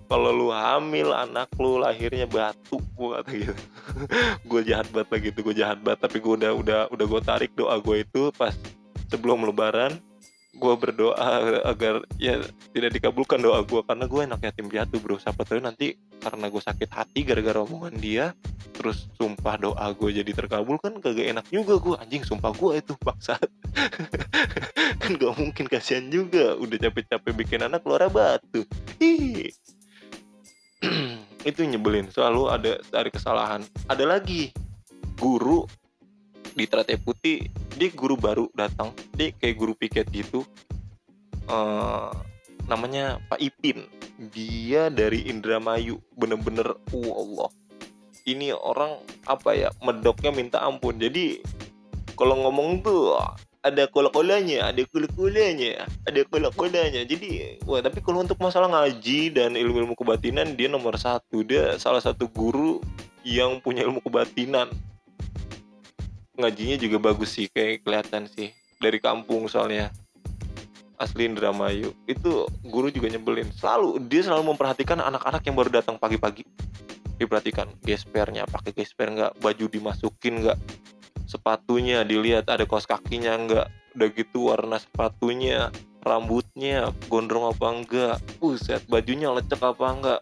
kalau 0.09 0.33
lu 0.33 0.47
hamil 0.49 1.13
anak 1.13 1.51
lu 1.59 1.77
lahirnya 1.77 2.25
batu 2.25 2.81
gue 2.97 3.09
kata 3.13 3.29
gitu. 3.29 3.63
Gue 4.49 4.65
jahat 4.65 4.89
banget 4.89 5.09
lagi 5.13 5.27
tuh 5.37 5.41
gue 5.45 5.55
jahat 5.61 5.77
banget 5.85 6.09
tapi 6.09 6.17
gue 6.17 6.33
udah 6.33 6.51
udah 6.57 6.81
udah 6.89 7.05
gue 7.05 7.21
tarik 7.21 7.53
doa 7.53 7.77
gue 7.77 8.01
itu 8.01 8.33
pas 8.33 8.57
sebelum 9.13 9.45
lebaran 9.45 10.01
gue 10.49 10.73
berdoa 10.75 11.61
agar 11.61 12.01
ya 12.17 12.41
tidak 12.73 12.97
dikabulkan 12.97 13.37
doa 13.37 13.61
gue 13.61 13.85
karena 13.85 14.09
gue 14.09 14.21
enak 14.25 14.41
yatim 14.41 14.67
piatu 14.67 14.97
bro. 14.97 15.21
Siapa 15.21 15.45
tahu 15.45 15.61
nanti 15.61 15.93
karena 16.19 16.49
gue 16.49 16.61
sakit 16.61 16.89
hati 16.89 17.21
gara-gara 17.21 17.61
omongan 17.61 17.95
dia 18.01 18.33
terus 18.73 19.11
sumpah 19.19 19.59
doa 19.59 19.91
gue 19.91 20.23
jadi 20.23 20.31
terkabul 20.31 20.79
kan 20.79 20.95
kagak 21.03 21.35
enak 21.35 21.43
juga 21.51 21.75
gue 21.83 21.95
anjing 21.99 22.23
sumpah 22.23 22.55
gue 22.55 22.79
itu 22.79 22.95
paksa 22.95 23.35
kan 25.01 25.11
gak 25.15 25.33
mungkin 25.37 25.65
kasihan 25.65 26.05
juga. 26.09 26.57
Udah 26.57 26.77
capek-capek 26.77 27.33
bikin 27.33 27.65
anak 27.65 27.85
keluar 27.85 28.09
batu. 28.09 28.65
Itu 31.49 31.61
nyebelin. 31.63 32.11
Selalu 32.11 32.41
ada 32.51 32.71
dari 32.91 33.09
kesalahan. 33.09 33.63
Ada 33.87 34.05
lagi. 34.05 34.51
Guru 35.19 35.67
di 36.59 36.67
Teratai 36.67 36.99
Putih 36.99 37.47
dia 37.79 37.87
guru 37.95 38.19
baru 38.19 38.51
datang. 38.51 38.91
Dia 39.15 39.31
kayak 39.31 39.55
guru 39.55 39.71
piket 39.79 40.11
gitu. 40.11 40.43
Uh, 41.47 42.11
namanya 42.67 43.23
Pak 43.31 43.39
Ipin. 43.39 43.87
Dia 44.35 44.91
dari 44.91 45.31
Indramayu. 45.31 46.03
Bener-bener 46.19 46.75
uh 46.91 47.11
Allah. 47.15 47.49
Ini 48.27 48.51
orang 48.51 48.99
apa 49.23 49.55
ya 49.55 49.71
medoknya 49.79 50.35
minta 50.35 50.59
ampun. 50.59 50.99
Jadi 50.99 51.39
kalau 52.19 52.35
ngomong 52.43 52.83
tuh 52.83 53.15
ada 53.63 53.87
kola-kolanya, 53.87 54.71
ada 54.71 54.83
kula-kulanya, 54.87 55.87
ada 56.07 56.21
kola-kolanya. 56.27 57.03
Jadi, 57.03 57.59
wah 57.67 57.83
tapi 57.83 57.99
kalau 57.99 58.23
untuk 58.23 58.39
masalah 58.39 58.71
ngaji 58.71 59.35
dan 59.35 59.55
ilmu-ilmu 59.55 59.95
kebatinan 59.95 60.55
dia 60.55 60.67
nomor 60.67 60.99
satu. 60.99 61.47
Dia 61.47 61.79
salah 61.79 62.03
satu 62.03 62.27
guru 62.27 62.83
yang 63.23 63.63
punya 63.63 63.87
ilmu 63.87 64.03
kebatinan 64.03 64.67
ngajinya 66.39 66.79
juga 66.79 66.97
bagus 67.11 67.35
sih 67.35 67.51
kayak 67.51 67.83
kelihatan 67.83 68.25
sih. 68.31 68.55
Dari 68.79 68.97
kampung 69.03 69.51
soalnya. 69.51 69.91
Asli 70.99 71.27
Indramayu. 71.27 71.95
Itu 72.07 72.47
guru 72.63 72.91
juga 72.91 73.11
nyebelin. 73.11 73.51
Selalu 73.55 74.03
dia 74.07 74.23
selalu 74.23 74.55
memperhatikan 74.55 74.99
anak-anak 74.99 75.43
yang 75.47 75.55
baru 75.55 75.79
datang 75.79 75.95
pagi-pagi. 75.99 76.43
Diperhatikan. 77.19 77.71
Gespernya 77.83 78.47
pakai 78.47 78.71
gesper 78.75 79.11
nggak? 79.11 79.31
Baju 79.39 79.65
dimasukin 79.67 80.43
nggak? 80.43 80.57
Sepatunya 81.27 82.03
dilihat 82.03 82.47
ada 82.47 82.63
kaos 82.67 82.87
kakinya 82.87 83.35
nggak? 83.35 83.67
Udah 83.95 84.09
gitu 84.11 84.51
warna 84.51 84.79
sepatunya 84.79 85.71
rambutnya 86.03 86.95
gondrong 87.11 87.51
apa 87.51 87.65
enggak 87.75 88.17
set 88.59 88.87
bajunya 88.87 89.27
lecek 89.31 89.59
apa 89.59 89.85
enggak 89.91 90.19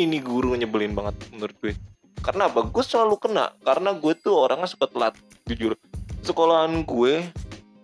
ini 0.00 0.24
guru 0.24 0.56
nyebelin 0.56 0.96
banget 0.96 1.20
menurut 1.36 1.56
gue 1.60 1.76
karena 2.22 2.46
apa 2.46 2.62
gue 2.62 2.84
selalu 2.86 3.18
kena. 3.18 3.50
Karena 3.66 3.90
gue 3.98 4.14
tuh 4.14 4.38
orangnya 4.38 4.70
suka 4.70 4.86
telat 4.86 5.14
jujur. 5.50 5.74
Sekolahan 6.22 6.86
gue 6.86 7.26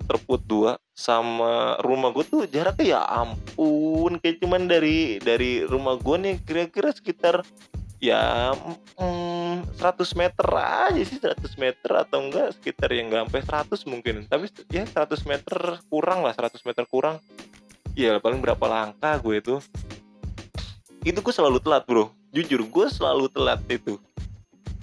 terput 0.09 0.41
dua 0.49 0.81
sama 0.97 1.77
rumah 1.85 2.15
gue 2.15 2.25
tuh 2.25 2.47
jaraknya 2.47 2.97
ya 2.97 3.01
ampun. 3.05 4.23
Kayak 4.23 4.39
cuman 4.41 4.71
dari 4.71 5.19
dari 5.19 5.67
rumah 5.67 5.99
gue 5.99 6.17
nih 6.17 6.35
kira-kira 6.47 6.95
sekitar 6.95 7.43
ya 7.99 8.55
mm, 8.95 9.75
100 9.75 10.07
meter 10.15 10.47
aja 10.55 11.03
sih. 11.03 11.19
100 11.19 11.59
meter 11.59 11.91
atau 11.91 12.19
enggak 12.23 12.55
sekitar 12.57 12.89
yang 12.95 13.11
enggak 13.11 13.23
sampai 13.27 13.43
100 13.75 13.91
mungkin. 13.91 14.15
Tapi 14.31 14.47
ya 14.71 14.87
100 14.87 15.19
meter 15.27 15.83
kurang 15.91 16.23
lah 16.23 16.33
100 16.33 16.63
meter 16.63 16.87
kurang. 16.87 17.19
Ya 17.99 18.23
paling 18.23 18.39
berapa 18.39 18.63
langkah 18.71 19.19
gue 19.19 19.43
itu. 19.43 19.57
Itu 21.03 21.19
gue 21.19 21.35
selalu 21.35 21.59
telat 21.59 21.83
bro. 21.91 22.15
Jujur 22.31 22.63
gue 22.63 22.87
selalu 22.87 23.27
telat 23.35 23.59
itu 23.67 23.99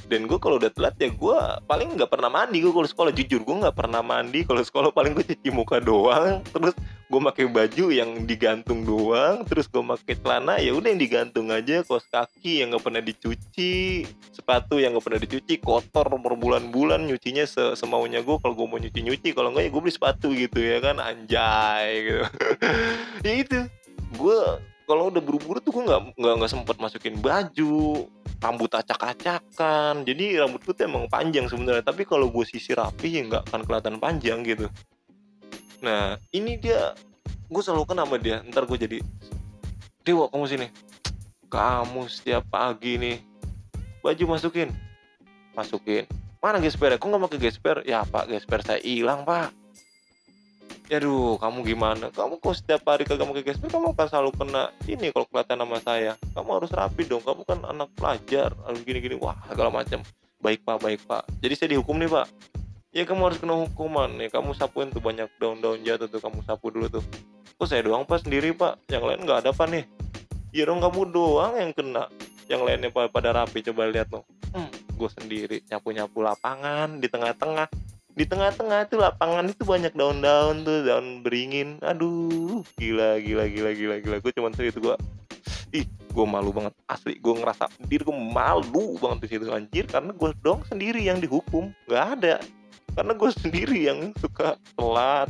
dan 0.05 0.29
gue 0.29 0.37
kalau 0.37 0.61
udah 0.61 0.69
telat 0.69 0.93
ya 1.01 1.09
gue 1.09 1.37
paling 1.65 1.97
nggak 1.97 2.09
pernah 2.09 2.29
mandi 2.29 2.61
gue 2.61 2.69
kalau 2.69 2.85
sekolah. 2.85 3.11
Jujur 3.15 3.41
gue 3.41 3.55
nggak 3.65 3.77
pernah 3.77 4.01
mandi 4.05 4.45
kalau 4.45 4.61
sekolah. 4.61 4.93
Paling 4.93 5.17
gue 5.17 5.25
cuci 5.25 5.49
muka 5.49 5.81
doang. 5.81 6.45
Terus 6.53 6.77
gue 7.09 7.19
pakai 7.31 7.45
baju 7.49 7.85
yang 7.89 8.09
digantung 8.29 8.85
doang. 8.85 9.41
Terus 9.49 9.65
gue 9.65 9.81
pakai 9.81 10.15
celana 10.21 10.61
ya 10.61 10.77
udah 10.77 10.89
yang 10.93 11.01
digantung 11.01 11.49
aja. 11.49 11.81
Kaos 11.81 12.05
kaki 12.05 12.61
yang 12.61 12.73
nggak 12.73 12.85
pernah 12.85 13.01
dicuci. 13.01 14.05
Sepatu 14.29 14.77
yang 14.77 14.93
nggak 14.93 15.05
pernah 15.05 15.21
dicuci. 15.21 15.53
Kotor 15.57 16.05
berbulan-bulan 16.21 17.09
nyucinya 17.09 17.49
se 17.49 17.73
semaunya 17.73 18.21
gue 18.21 18.37
kalau 18.37 18.53
gue 18.53 18.67
mau 18.69 18.77
nyuci 18.77 18.99
nyuci 19.01 19.29
kalau 19.33 19.49
nggak 19.49 19.65
ya 19.65 19.69
gue 19.73 19.81
beli 19.81 19.93
sepatu 19.93 20.29
gitu 20.37 20.59
ya 20.61 20.77
kan. 20.81 21.01
Anjay 21.01 21.89
gitu. 22.05 22.23
Ya 23.25 23.33
itu. 23.41 23.59
Gue 24.21 24.37
kalau 24.85 25.09
udah 25.09 25.21
buru-buru 25.21 25.57
tuh 25.59 25.73
gue 25.73 25.83
nggak 25.89 26.15
nggak 26.15 26.33
nggak 26.39 26.51
sempet 26.53 26.77
masukin 26.77 27.17
baju 27.17 28.05
rambut 28.39 28.71
acak-acakan. 28.71 30.05
Jadi 30.05 30.37
rambut 30.37 30.61
gue 30.61 30.73
tuh 30.77 30.85
emang 30.85 31.09
panjang 31.09 31.49
sebenarnya. 31.49 31.81
Tapi 31.81 32.05
kalau 32.05 32.29
gue 32.29 32.45
sisir 32.45 32.77
rapi 32.77 33.17
ya 33.17 33.21
nggak 33.25 33.49
akan 33.49 33.61
kelihatan 33.65 33.95
panjang 33.97 34.45
gitu. 34.45 34.69
Nah 35.81 36.21
ini 36.29 36.61
dia 36.61 36.93
gue 37.49 37.61
selalu 37.65 37.89
kan 37.89 37.97
sama 38.05 38.15
dia. 38.21 38.45
Ntar 38.45 38.69
gue 38.69 38.77
jadi 38.77 38.97
Dewa 40.05 40.29
kamu 40.29 40.45
sini. 40.45 40.67
Kamu 41.49 42.05
setiap 42.05 42.45
pagi 42.53 43.01
nih 43.01 43.17
baju 44.05 44.37
masukin. 44.37 44.69
Masukin. 45.57 46.05
Mana 46.37 46.61
gesper 46.61 46.93
kok 46.93 47.09
nggak 47.09 47.23
pakai 47.25 47.39
gesper 47.41 47.77
ya 47.89 48.05
pak 48.05 48.29
gesper 48.29 48.61
saya 48.61 48.77
hilang 48.85 49.25
pak 49.25 49.49
Aduh, 50.85 51.41
kamu 51.41 51.65
gimana? 51.65 52.13
Kamu 52.13 52.37
kok 52.37 52.61
setiap 52.61 52.85
hari 52.85 53.09
kagak 53.09 53.25
pakai 53.25 53.41
gesper, 53.41 53.73
kamu 53.73 53.97
akan 53.97 54.05
selalu 54.05 54.31
kena 54.37 54.69
ini 54.85 55.09
kalau 55.09 55.25
kelihatan 55.25 55.57
nama 55.57 55.81
saya. 55.81 56.13
Kamu 56.37 56.49
harus 56.61 56.69
rapi 56.69 57.09
dong, 57.09 57.25
kamu 57.25 57.41
kan 57.41 57.59
anak 57.65 57.89
pelajar, 57.97 58.53
harus 58.53 58.85
gini-gini. 58.85 59.17
Wah, 59.17 59.33
segala 59.49 59.73
macam. 59.73 60.05
Baik 60.37 60.61
pak, 60.61 60.77
baik 60.77 61.01
pak. 61.09 61.25
Jadi 61.41 61.53
saya 61.57 61.69
dihukum 61.73 61.97
nih 61.97 62.05
pak. 62.05 62.29
Ya 62.93 63.01
kamu 63.01 63.21
harus 63.25 63.41
kena 63.41 63.57
hukuman 63.57 64.13
nih. 64.13 64.29
Kamu 64.29 64.53
sapuin 64.53 64.93
tuh 64.93 65.01
banyak 65.01 65.25
daun-daun 65.41 65.81
jatuh 65.81 66.05
tuh, 66.05 66.21
kamu 66.21 66.45
sapu 66.45 66.69
dulu 66.69 66.85
tuh. 67.01 67.03
Kok 67.57 67.65
saya 67.65 67.81
doang 67.81 68.05
pak 68.05 68.21
sendiri 68.21 68.53
pak? 68.53 68.77
Yang 68.85 69.03
lain 69.09 69.19
nggak 69.25 69.39
ada 69.41 69.51
pak 69.57 69.65
nih. 69.65 69.89
Ya 70.53 70.69
dong 70.69 70.85
kamu 70.85 71.09
doang 71.09 71.57
yang 71.57 71.73
kena. 71.73 72.13
Yang 72.45 72.61
lainnya 72.61 72.89
pada 72.93 73.33
rapi, 73.33 73.65
coba 73.65 73.89
lihat 73.89 74.13
loh. 74.13 74.21
Hmm, 74.53 74.69
gue 74.69 75.09
sendiri 75.17 75.57
nyapu-nyapu 75.65 76.21
lapangan 76.21 77.01
di 77.01 77.09
tengah-tengah 77.09 77.67
di 78.15 78.23
tengah-tengah 78.23 78.87
itu 78.87 78.95
lapangan 78.95 79.51
itu 79.51 79.67
banyak 79.67 79.91
daun-daun 79.91 80.63
tuh 80.63 80.87
daun 80.87 81.19
beringin. 81.19 81.83
Aduh 81.83 82.63
gila 82.79 83.19
gila 83.19 83.43
gila 83.51 83.71
gila 83.75 83.95
gila. 83.99 84.15
Gue 84.23 84.31
cuman 84.31 84.55
itu 84.55 84.79
gue 84.79 84.95
ih 85.75 85.85
gue 85.85 86.25
malu 86.25 86.55
banget. 86.55 86.71
Asli 86.87 87.19
gue 87.19 87.33
ngerasa 87.35 87.67
diri 87.83 88.07
gue 88.07 88.15
malu 88.15 88.95
banget 89.03 89.27
di 89.27 89.35
situ. 89.35 89.51
Anjir 89.51 89.85
karena 89.91 90.15
gue 90.15 90.31
dong 90.39 90.63
sendiri 90.63 91.03
yang 91.03 91.19
dihukum. 91.19 91.75
Nggak 91.91 92.05
ada. 92.19 92.35
Karena 92.95 93.11
gue 93.11 93.29
sendiri 93.35 93.77
yang 93.83 93.99
suka 94.15 94.55
telat. 94.79 95.27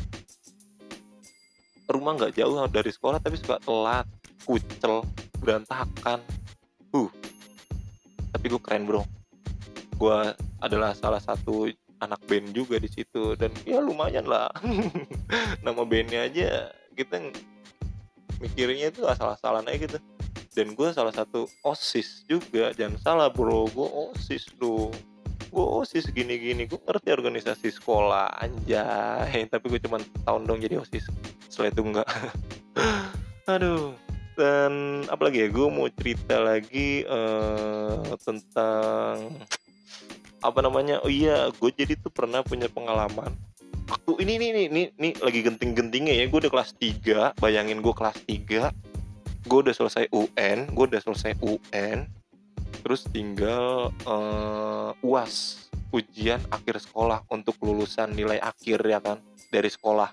Rumah 1.90 2.12
nggak 2.22 2.38
jauh 2.38 2.70
dari 2.70 2.94
sekolah 2.94 3.18
tapi 3.18 3.42
suka 3.42 3.58
telat 3.66 4.06
kucel 4.46 5.02
berantakan. 5.42 6.22
Uh. 6.94 7.10
Tapi 8.30 8.46
gue 8.46 8.62
keren 8.62 8.86
bro. 8.86 9.02
Gue 9.98 10.38
adalah 10.62 10.94
salah 10.94 11.24
satu 11.24 11.66
anak 12.02 12.22
band 12.28 12.52
juga 12.52 12.82
di 12.82 12.90
situ. 12.90 13.38
Dan 13.38 13.52
ya 13.64 13.80
lumayan 13.80 14.28
lah. 14.28 14.52
Nama 15.66 15.82
bandnya 15.86 16.28
aja 16.28 16.72
kita 16.96 17.20
mikirnya 18.40 18.92
itu 18.92 19.04
asal-asalan 19.08 19.68
aja 19.68 19.78
gitu. 19.88 20.00
Dan 20.56 20.72
gue 20.72 20.88
salah 20.96 21.12
satu 21.12 21.48
osis 21.68 22.24
juga. 22.28 22.72
Jangan 22.76 22.98
salah 23.04 23.28
bro. 23.32 23.68
Gue 23.72 23.88
osis 24.12 24.48
tuh 24.56 24.92
gue 25.52 25.66
osis 25.66 26.12
gini-gini. 26.12 26.68
Gue 26.68 26.80
ngerti 26.84 27.12
organisasi 27.12 27.68
sekolah 27.76 28.40
anjay. 28.40 29.48
Tapi 29.54 29.66
gue 29.72 29.80
cuma 29.84 30.00
tahun 30.24 30.48
dong 30.48 30.60
jadi 30.64 30.80
osis. 30.80 31.08
Setelah 31.48 31.70
itu 31.72 31.82
enggak. 31.84 32.10
Aduh. 33.54 33.96
Dan 34.36 35.04
apalagi 35.08 35.48
ya 35.48 35.50
gue 35.52 35.68
mau 35.72 35.88
cerita 35.88 36.44
lagi 36.44 37.08
uh, 37.08 38.04
tentang 38.20 39.32
apa 40.48 40.62
namanya 40.62 41.02
oh 41.02 41.12
iya 41.12 41.50
gue 41.50 41.70
jadi 41.74 41.98
tuh 41.98 42.14
pernah 42.14 42.46
punya 42.46 42.70
pengalaman. 42.70 43.34
Waktu 43.86 44.18
ini 44.26 44.34
nih 44.42 44.50
nih 44.50 44.68
nih, 44.74 44.86
nih 44.98 45.14
lagi 45.22 45.40
genting-gentingnya 45.46 46.14
ya 46.18 46.26
gue 46.26 46.40
udah 46.42 46.54
kelas 46.54 46.74
3 46.82 47.38
bayangin 47.38 47.86
gue 47.86 47.94
kelas 47.94 48.18
3 48.26 48.74
gue 49.46 49.60
udah 49.62 49.76
selesai 49.78 50.10
UN 50.10 50.74
gue 50.74 50.86
udah 50.90 51.02
selesai 51.06 51.38
UN 51.38 52.10
terus 52.82 53.06
tinggal 53.14 53.94
uh, 54.10 54.90
uas 55.06 55.66
ujian 55.94 56.42
akhir 56.50 56.82
sekolah 56.82 57.24
untuk 57.32 57.56
lulusan 57.62 58.12
nilai 58.12 58.42
akhir 58.42 58.82
ya 58.84 59.00
kan 59.00 59.22
dari 59.54 59.70
sekolah. 59.70 60.12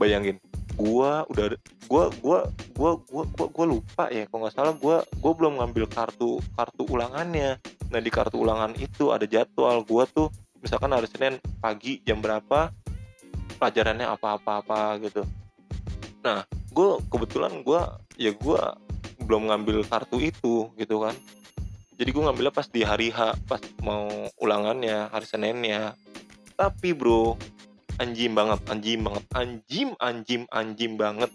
Bayangin 0.00 0.40
gua 0.74 1.26
udah 1.28 1.56
gua 1.86 2.08
gua 2.20 2.40
gua 2.74 2.90
gua 3.08 3.24
gua, 3.36 3.46
gua 3.48 3.66
lupa 3.66 4.04
ya 4.08 4.24
kalau 4.28 4.46
nggak 4.46 4.54
salah 4.54 4.74
gua 4.76 5.04
gua 5.20 5.32
belum 5.36 5.60
ngambil 5.60 5.84
kartu 5.88 6.40
kartu 6.56 6.82
ulangannya. 6.88 7.60
Nah 7.92 8.00
di 8.00 8.10
kartu 8.10 8.40
ulangan 8.40 8.72
itu 8.80 9.12
ada 9.12 9.28
jadwal 9.28 9.84
gua 9.84 10.08
tuh 10.08 10.32
misalkan 10.62 10.94
hari 10.94 11.10
Senin 11.10 11.42
pagi 11.58 11.98
jam 12.06 12.22
berapa 12.22 12.70
pelajarannya 13.58 14.06
apa-apa-apa 14.10 15.02
gitu. 15.02 15.22
Nah 16.22 16.46
gue 16.72 16.90
kebetulan 17.10 17.62
gue 17.66 17.82
ya 18.16 18.32
gue 18.32 18.60
belum 19.26 19.50
ngambil 19.50 19.82
kartu 19.86 20.22
itu 20.22 20.70
gitu 20.78 20.96
kan. 21.02 21.14
Jadi 21.98 22.08
gue 22.10 22.22
ngambilnya 22.24 22.54
pas 22.54 22.66
di 22.66 22.82
hari 22.82 23.10
H 23.12 23.38
pas 23.46 23.62
mau 23.82 24.08
ulangannya 24.38 25.10
hari 25.10 25.26
Seninnya. 25.26 25.94
Tapi 26.54 26.94
bro 26.94 27.38
anjing 28.00 28.32
banget 28.32 28.60
anjing 28.70 29.00
banget 29.04 29.24
anjing 29.36 29.88
anjing 30.00 30.42
anjing 30.48 30.92
banget. 30.96 31.30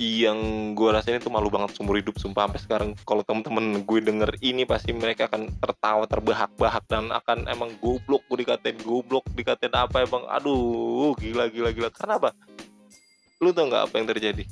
Yang 0.00 0.40
gue 0.80 0.88
rasain 0.88 1.20
itu 1.20 1.28
malu 1.28 1.52
banget 1.52 1.76
seumur 1.76 2.00
hidup 2.00 2.16
sumpah. 2.16 2.48
Sampai 2.48 2.60
sekarang 2.64 2.90
kalau 3.04 3.20
temen-temen 3.20 3.84
gue 3.84 4.00
denger 4.00 4.32
ini 4.40 4.64
pasti 4.64 4.96
mereka 4.96 5.28
akan 5.28 5.52
tertawa 5.60 6.08
terbahak-bahak 6.08 6.84
dan 6.88 7.12
akan 7.12 7.44
emang 7.52 7.76
goblok. 7.84 8.24
Gue 8.32 8.40
dikatain 8.40 8.80
goblok 8.80 9.28
dikatain 9.36 9.76
apa 9.76 10.00
emang 10.00 10.24
aduh 10.24 11.12
gila 11.20 11.52
gila 11.52 11.68
gila. 11.76 11.92
Karena 11.92 12.16
apa? 12.16 12.32
Lu 13.44 13.52
tau 13.52 13.68
nggak 13.68 13.92
apa 13.92 13.94
yang 14.00 14.08
terjadi? 14.08 14.44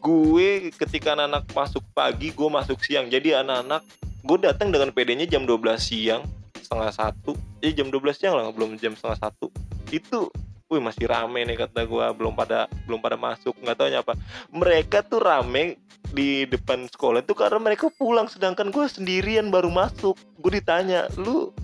Gue 0.00 0.72
ketika 0.72 1.12
anak-anak 1.12 1.44
masuk 1.52 1.84
pagi 1.92 2.32
gue 2.32 2.48
masuk 2.48 2.80
siang. 2.80 3.12
Jadi 3.12 3.36
anak-anak 3.36 3.84
gue 4.24 4.38
datang 4.40 4.72
dengan 4.72 4.88
PD-nya 4.96 5.28
jam 5.28 5.44
12 5.44 5.60
siang 5.76 6.24
setengah 6.56 6.88
satu. 6.88 7.36
Jadi 7.60 7.84
jam 7.84 7.92
12 7.92 8.16
siang 8.16 8.32
lah 8.32 8.48
belum 8.48 8.80
jam 8.80 8.96
setengah 8.96 9.20
satu 9.28 9.52
itu 9.98 10.30
wih 10.72 10.82
masih 10.82 11.06
rame 11.06 11.44
nih 11.46 11.54
kata 11.54 11.86
gue 11.86 12.06
belum 12.18 12.34
pada 12.34 12.66
belum 12.88 12.98
pada 12.98 13.14
masuk. 13.14 13.54
Nggak 13.62 13.76
tahu 13.78 13.88
apa. 13.94 14.12
Mereka 14.50 15.06
tuh 15.06 15.20
rame 15.22 15.78
di 16.10 16.46
depan 16.50 16.90
sekolah 16.90 17.22
itu 17.22 17.34
karena 17.36 17.60
mereka 17.62 17.86
pulang. 17.94 18.26
Sedangkan 18.26 18.74
gue 18.74 18.84
sendirian 18.90 19.52
baru 19.54 19.70
masuk. 19.70 20.18
Gue 20.40 20.58
ditanya 20.58 21.06
lu 21.20 21.54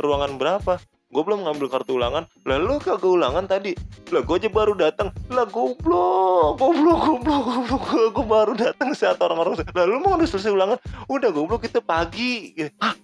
ruangan 0.00 0.34
berapa? 0.40 0.82
Gue 1.10 1.22
belum 1.26 1.42
ngambil 1.42 1.66
kartu 1.66 1.98
ulangan. 1.98 2.26
Lalu 2.46 2.78
kagak 2.82 3.10
ulangan 3.10 3.44
tadi? 3.46 3.74
Lah 4.14 4.22
gue 4.22 4.36
aja 4.38 4.50
baru 4.50 4.78
datang. 4.78 5.10
Lah 5.30 5.46
goblok 5.46 6.58
goblok 6.58 6.98
goblok 7.18 7.42
goblok. 7.46 7.82
Gue 8.14 8.26
baru 8.26 8.52
datang 8.54 8.94
saat 8.94 9.18
orang-orang 9.18 9.58
lalu 9.74 9.94
mau 9.98 10.14
udah 10.14 10.28
selesai 10.30 10.54
ulangan? 10.54 10.78
Udah 11.10 11.30
goblok 11.34 11.66
kita 11.66 11.82
pagi. 11.82 12.54
Hah? 12.78 12.94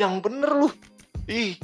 Yang 0.00 0.12
bener 0.24 0.50
lu 0.56 0.68
ih 1.30 1.54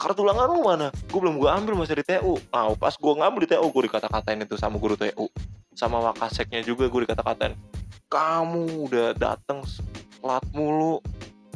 kartu 0.00 0.24
ulangan 0.24 0.48
lu 0.48 0.64
mana? 0.64 0.88
Gue 1.12 1.20
belum 1.20 1.36
gue 1.36 1.50
ambil 1.52 1.76
masih 1.76 2.00
di 2.00 2.04
TU 2.08 2.40
nah 2.48 2.72
pas 2.72 2.96
gue 2.96 3.12
ngambil 3.12 3.40
di 3.44 3.48
TU 3.52 3.66
gue 3.68 3.82
dikata-katain 3.84 4.40
itu 4.48 4.56
sama 4.56 4.80
guru 4.80 4.96
TU 4.96 5.28
sama 5.76 6.00
wakaseknya 6.10 6.64
juga 6.64 6.88
gue 6.88 7.04
dikata-katain. 7.04 7.52
Kamu 8.08 8.90
udah 8.90 9.12
datang 9.14 9.62
telat 10.18 10.44
mulu 10.56 11.04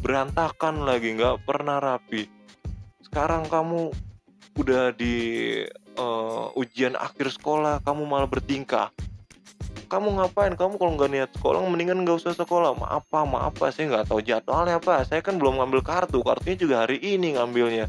berantakan 0.05 0.85
lagi 0.85 1.17
nggak 1.17 1.49
pernah 1.49 1.81
rapi. 1.81 2.29
Sekarang 3.01 3.49
kamu 3.49 3.91
udah 4.55 4.95
di 4.95 5.17
uh, 5.99 6.53
ujian 6.55 6.95
akhir 6.95 7.35
sekolah 7.35 7.83
kamu 7.83 8.07
malah 8.07 8.31
bertingkah 8.31 8.95
kamu 9.87 10.21
ngapain? 10.21 10.53
Kamu 10.59 10.81
kalau 10.81 10.93
nggak 10.99 11.11
niat 11.13 11.31
sekolah 11.37 11.63
mendingan 11.65 12.03
nggak 12.03 12.21
usah 12.21 12.35
sekolah. 12.35 12.75
Maaf 12.75 13.07
apa 13.09 13.21
maaf 13.23 13.55
apa 13.55 13.71
saya 13.71 13.93
nggak 13.93 14.05
tahu 14.11 14.21
jadwalnya 14.25 14.81
apa 14.83 15.05
saya 15.07 15.21
kan 15.21 15.39
belum 15.39 15.63
ngambil 15.63 15.81
kartu. 15.85 16.21
Kartunya 16.25 16.57
juga 16.59 16.75
hari 16.85 16.99
ini 17.01 17.39
ngambilnya. 17.39 17.87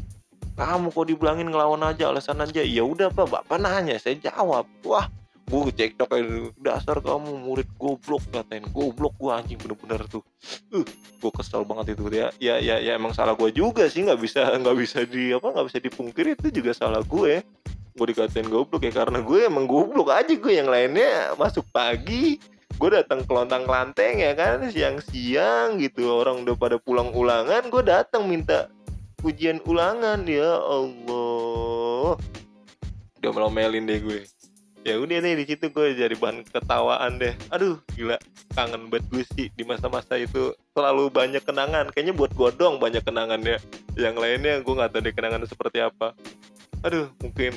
Kamu 0.56 0.88
kok 0.88 1.06
dibilangin 1.10 1.52
ngelawan 1.52 1.84
aja 1.84 2.08
alasan 2.08 2.40
aja? 2.40 2.64
Ya 2.64 2.80
udah 2.86 3.12
pak. 3.12 3.28
Bapak 3.28 3.58
nanya 3.60 4.00
saya 4.00 4.16
jawab. 4.16 4.64
Wah 4.86 5.10
gue 5.46 5.70
cek 5.70 5.94
kayak 5.94 6.58
dasar 6.58 6.98
kamu 6.98 7.38
murid 7.38 7.70
goblok 7.78 8.18
katain 8.34 8.66
goblok 8.74 9.14
gue 9.14 9.30
anjing 9.30 9.58
bener-bener 9.62 10.02
tuh. 10.10 10.24
Uh 10.74 10.82
gue 11.22 11.32
kesel 11.32 11.62
banget 11.62 11.94
itu 11.94 12.02
ya. 12.10 12.28
Ya 12.42 12.58
ya, 12.58 12.82
ya 12.82 12.98
emang 12.98 13.14
salah 13.14 13.36
gue 13.38 13.52
juga 13.52 13.86
sih. 13.86 14.02
Nggak 14.02 14.20
bisa 14.20 14.42
nggak 14.58 14.76
bisa 14.76 15.06
di 15.06 15.30
apa 15.30 15.46
nggak 15.54 15.66
bisa 15.70 15.78
dipungkiri. 15.78 16.34
Itu 16.34 16.48
juga 16.50 16.74
salah 16.74 17.04
gue 17.04 17.46
gue 17.96 18.06
dikatain 18.12 18.52
goblok 18.52 18.84
ya 18.84 18.92
karena 18.92 19.24
gue 19.24 19.48
emang 19.48 19.64
goblok 19.64 20.12
aja 20.12 20.36
gue 20.36 20.52
yang 20.52 20.68
lainnya 20.68 21.32
masuk 21.40 21.64
pagi 21.72 22.36
gue 22.76 22.88
datang 22.92 23.24
ke 23.24 23.32
lontang 23.32 23.64
lanteng 23.64 24.20
ya 24.20 24.36
kan 24.36 24.60
siang-siang 24.68 25.80
gitu 25.80 26.12
orang 26.12 26.44
udah 26.44 26.56
pada 26.60 26.76
pulang 26.76 27.08
ulangan 27.16 27.64
gue 27.72 27.82
datang 27.82 28.28
minta 28.28 28.68
ujian 29.24 29.58
ulangan 29.64 30.22
ya 30.28 30.60
Allah. 30.60 32.14
Udah 33.18 33.30
melomelin 33.32 33.88
deh 33.88 33.98
gue. 33.98 34.20
Ya 34.86 35.02
udah 35.02 35.18
deh 35.18 35.34
di 35.34 35.44
situ 35.50 35.66
gue 35.66 35.98
jadi 35.98 36.14
bahan 36.14 36.46
ketawaan 36.46 37.18
deh. 37.18 37.34
Aduh 37.50 37.82
gila 37.98 38.20
kangen 38.54 38.86
banget 38.86 39.04
gue 39.10 39.24
sih 39.34 39.46
di 39.50 39.66
masa-masa 39.66 40.14
itu. 40.14 40.54
Terlalu 40.76 41.10
banyak 41.10 41.42
kenangan 41.42 41.90
kayaknya 41.90 42.14
buat 42.14 42.30
gue 42.36 42.50
dong 42.54 42.78
banyak 42.78 43.02
kenangan 43.02 43.42
ya 43.42 43.58
yang 43.98 44.14
lainnya 44.14 44.62
gue 44.62 44.74
nggak 44.78 44.94
tahu 44.94 45.02
deh 45.02 45.14
kenangan 45.16 45.42
seperti 45.42 45.82
apa. 45.82 46.14
Aduh 46.86 47.10
mungkin 47.18 47.56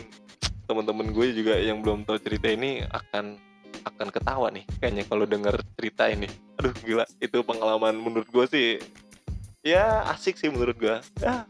teman-teman 0.69 1.10
gue 1.10 1.34
juga 1.34 1.58
yang 1.58 1.82
belum 1.82 2.05
tahu 2.05 2.21
cerita 2.21 2.45
ini 2.53 2.86
akan 2.86 3.41
akan 3.89 4.08
ketawa 4.13 4.53
nih 4.53 4.69
kayaknya 4.77 5.03
kalau 5.10 5.25
denger 5.25 5.58
cerita 5.73 6.05
ini. 6.05 6.29
Aduh 6.62 6.73
gila 6.86 7.10
itu 7.17 7.41
pengalaman 7.41 7.97
menurut 7.97 8.29
gue 8.29 8.45
sih 8.45 8.67
ya 9.65 10.05
asik 10.13 10.38
sih 10.38 10.53
menurut 10.53 10.77
gue. 10.77 11.01
Ya. 11.17 11.49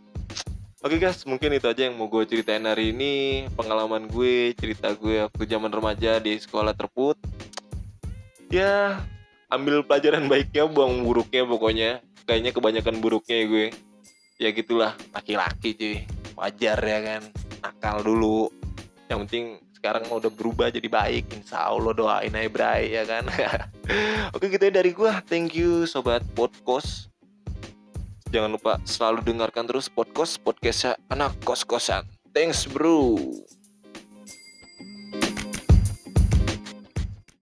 Oke 0.80 0.96
guys, 0.96 1.28
mungkin 1.28 1.52
itu 1.52 1.68
aja 1.68 1.92
yang 1.92 2.00
mau 2.00 2.08
gue 2.08 2.24
ceritain 2.24 2.64
hari 2.64 2.96
ini. 2.96 3.44
Pengalaman 3.52 4.08
gue, 4.08 4.56
cerita 4.56 4.96
gue 4.96 5.28
waktu 5.28 5.44
zaman 5.44 5.68
remaja 5.68 6.24
di 6.24 6.40
sekolah 6.40 6.72
terput. 6.72 7.20
Ya, 8.48 9.04
ambil 9.52 9.84
pelajaran 9.84 10.32
baiknya, 10.32 10.72
buang 10.72 11.04
buruknya 11.04 11.44
pokoknya. 11.44 11.92
Kayaknya 12.24 12.52
kebanyakan 12.56 12.96
buruknya 13.04 13.44
gue. 13.44 13.76
Ya 14.40 14.56
gitulah, 14.56 14.96
laki-laki 15.12 15.76
cuy. 15.76 15.98
Wajar 16.40 16.80
ya 16.80 17.00
kan, 17.04 17.28
nakal 17.60 18.00
dulu 18.00 18.48
Yang 19.10 19.20
penting 19.26 19.46
sekarang 19.74 20.06
udah 20.08 20.30
berubah 20.30 20.70
jadi 20.70 20.86
baik 20.86 21.34
Insya 21.34 21.66
Allah 21.66 21.98
doain 21.98 22.32
aja 22.32 22.50
Bray 22.52 22.94
ya 22.94 23.04
kan 23.10 23.26
Oke 24.38 24.54
gitu 24.54 24.70
ya 24.70 24.74
dari 24.74 24.94
gue 24.94 25.12
Thank 25.26 25.58
you 25.58 25.90
Sobat 25.90 26.22
Podcast 26.38 27.10
Jangan 28.30 28.54
lupa 28.54 28.78
selalu 28.86 29.26
dengarkan 29.26 29.66
terus 29.66 29.90
podcast 29.90 30.38
podcastnya 30.46 30.94
anak 31.10 31.34
kos-kosan. 31.42 32.06
Thanks 32.30 32.70
bro. 32.70 33.18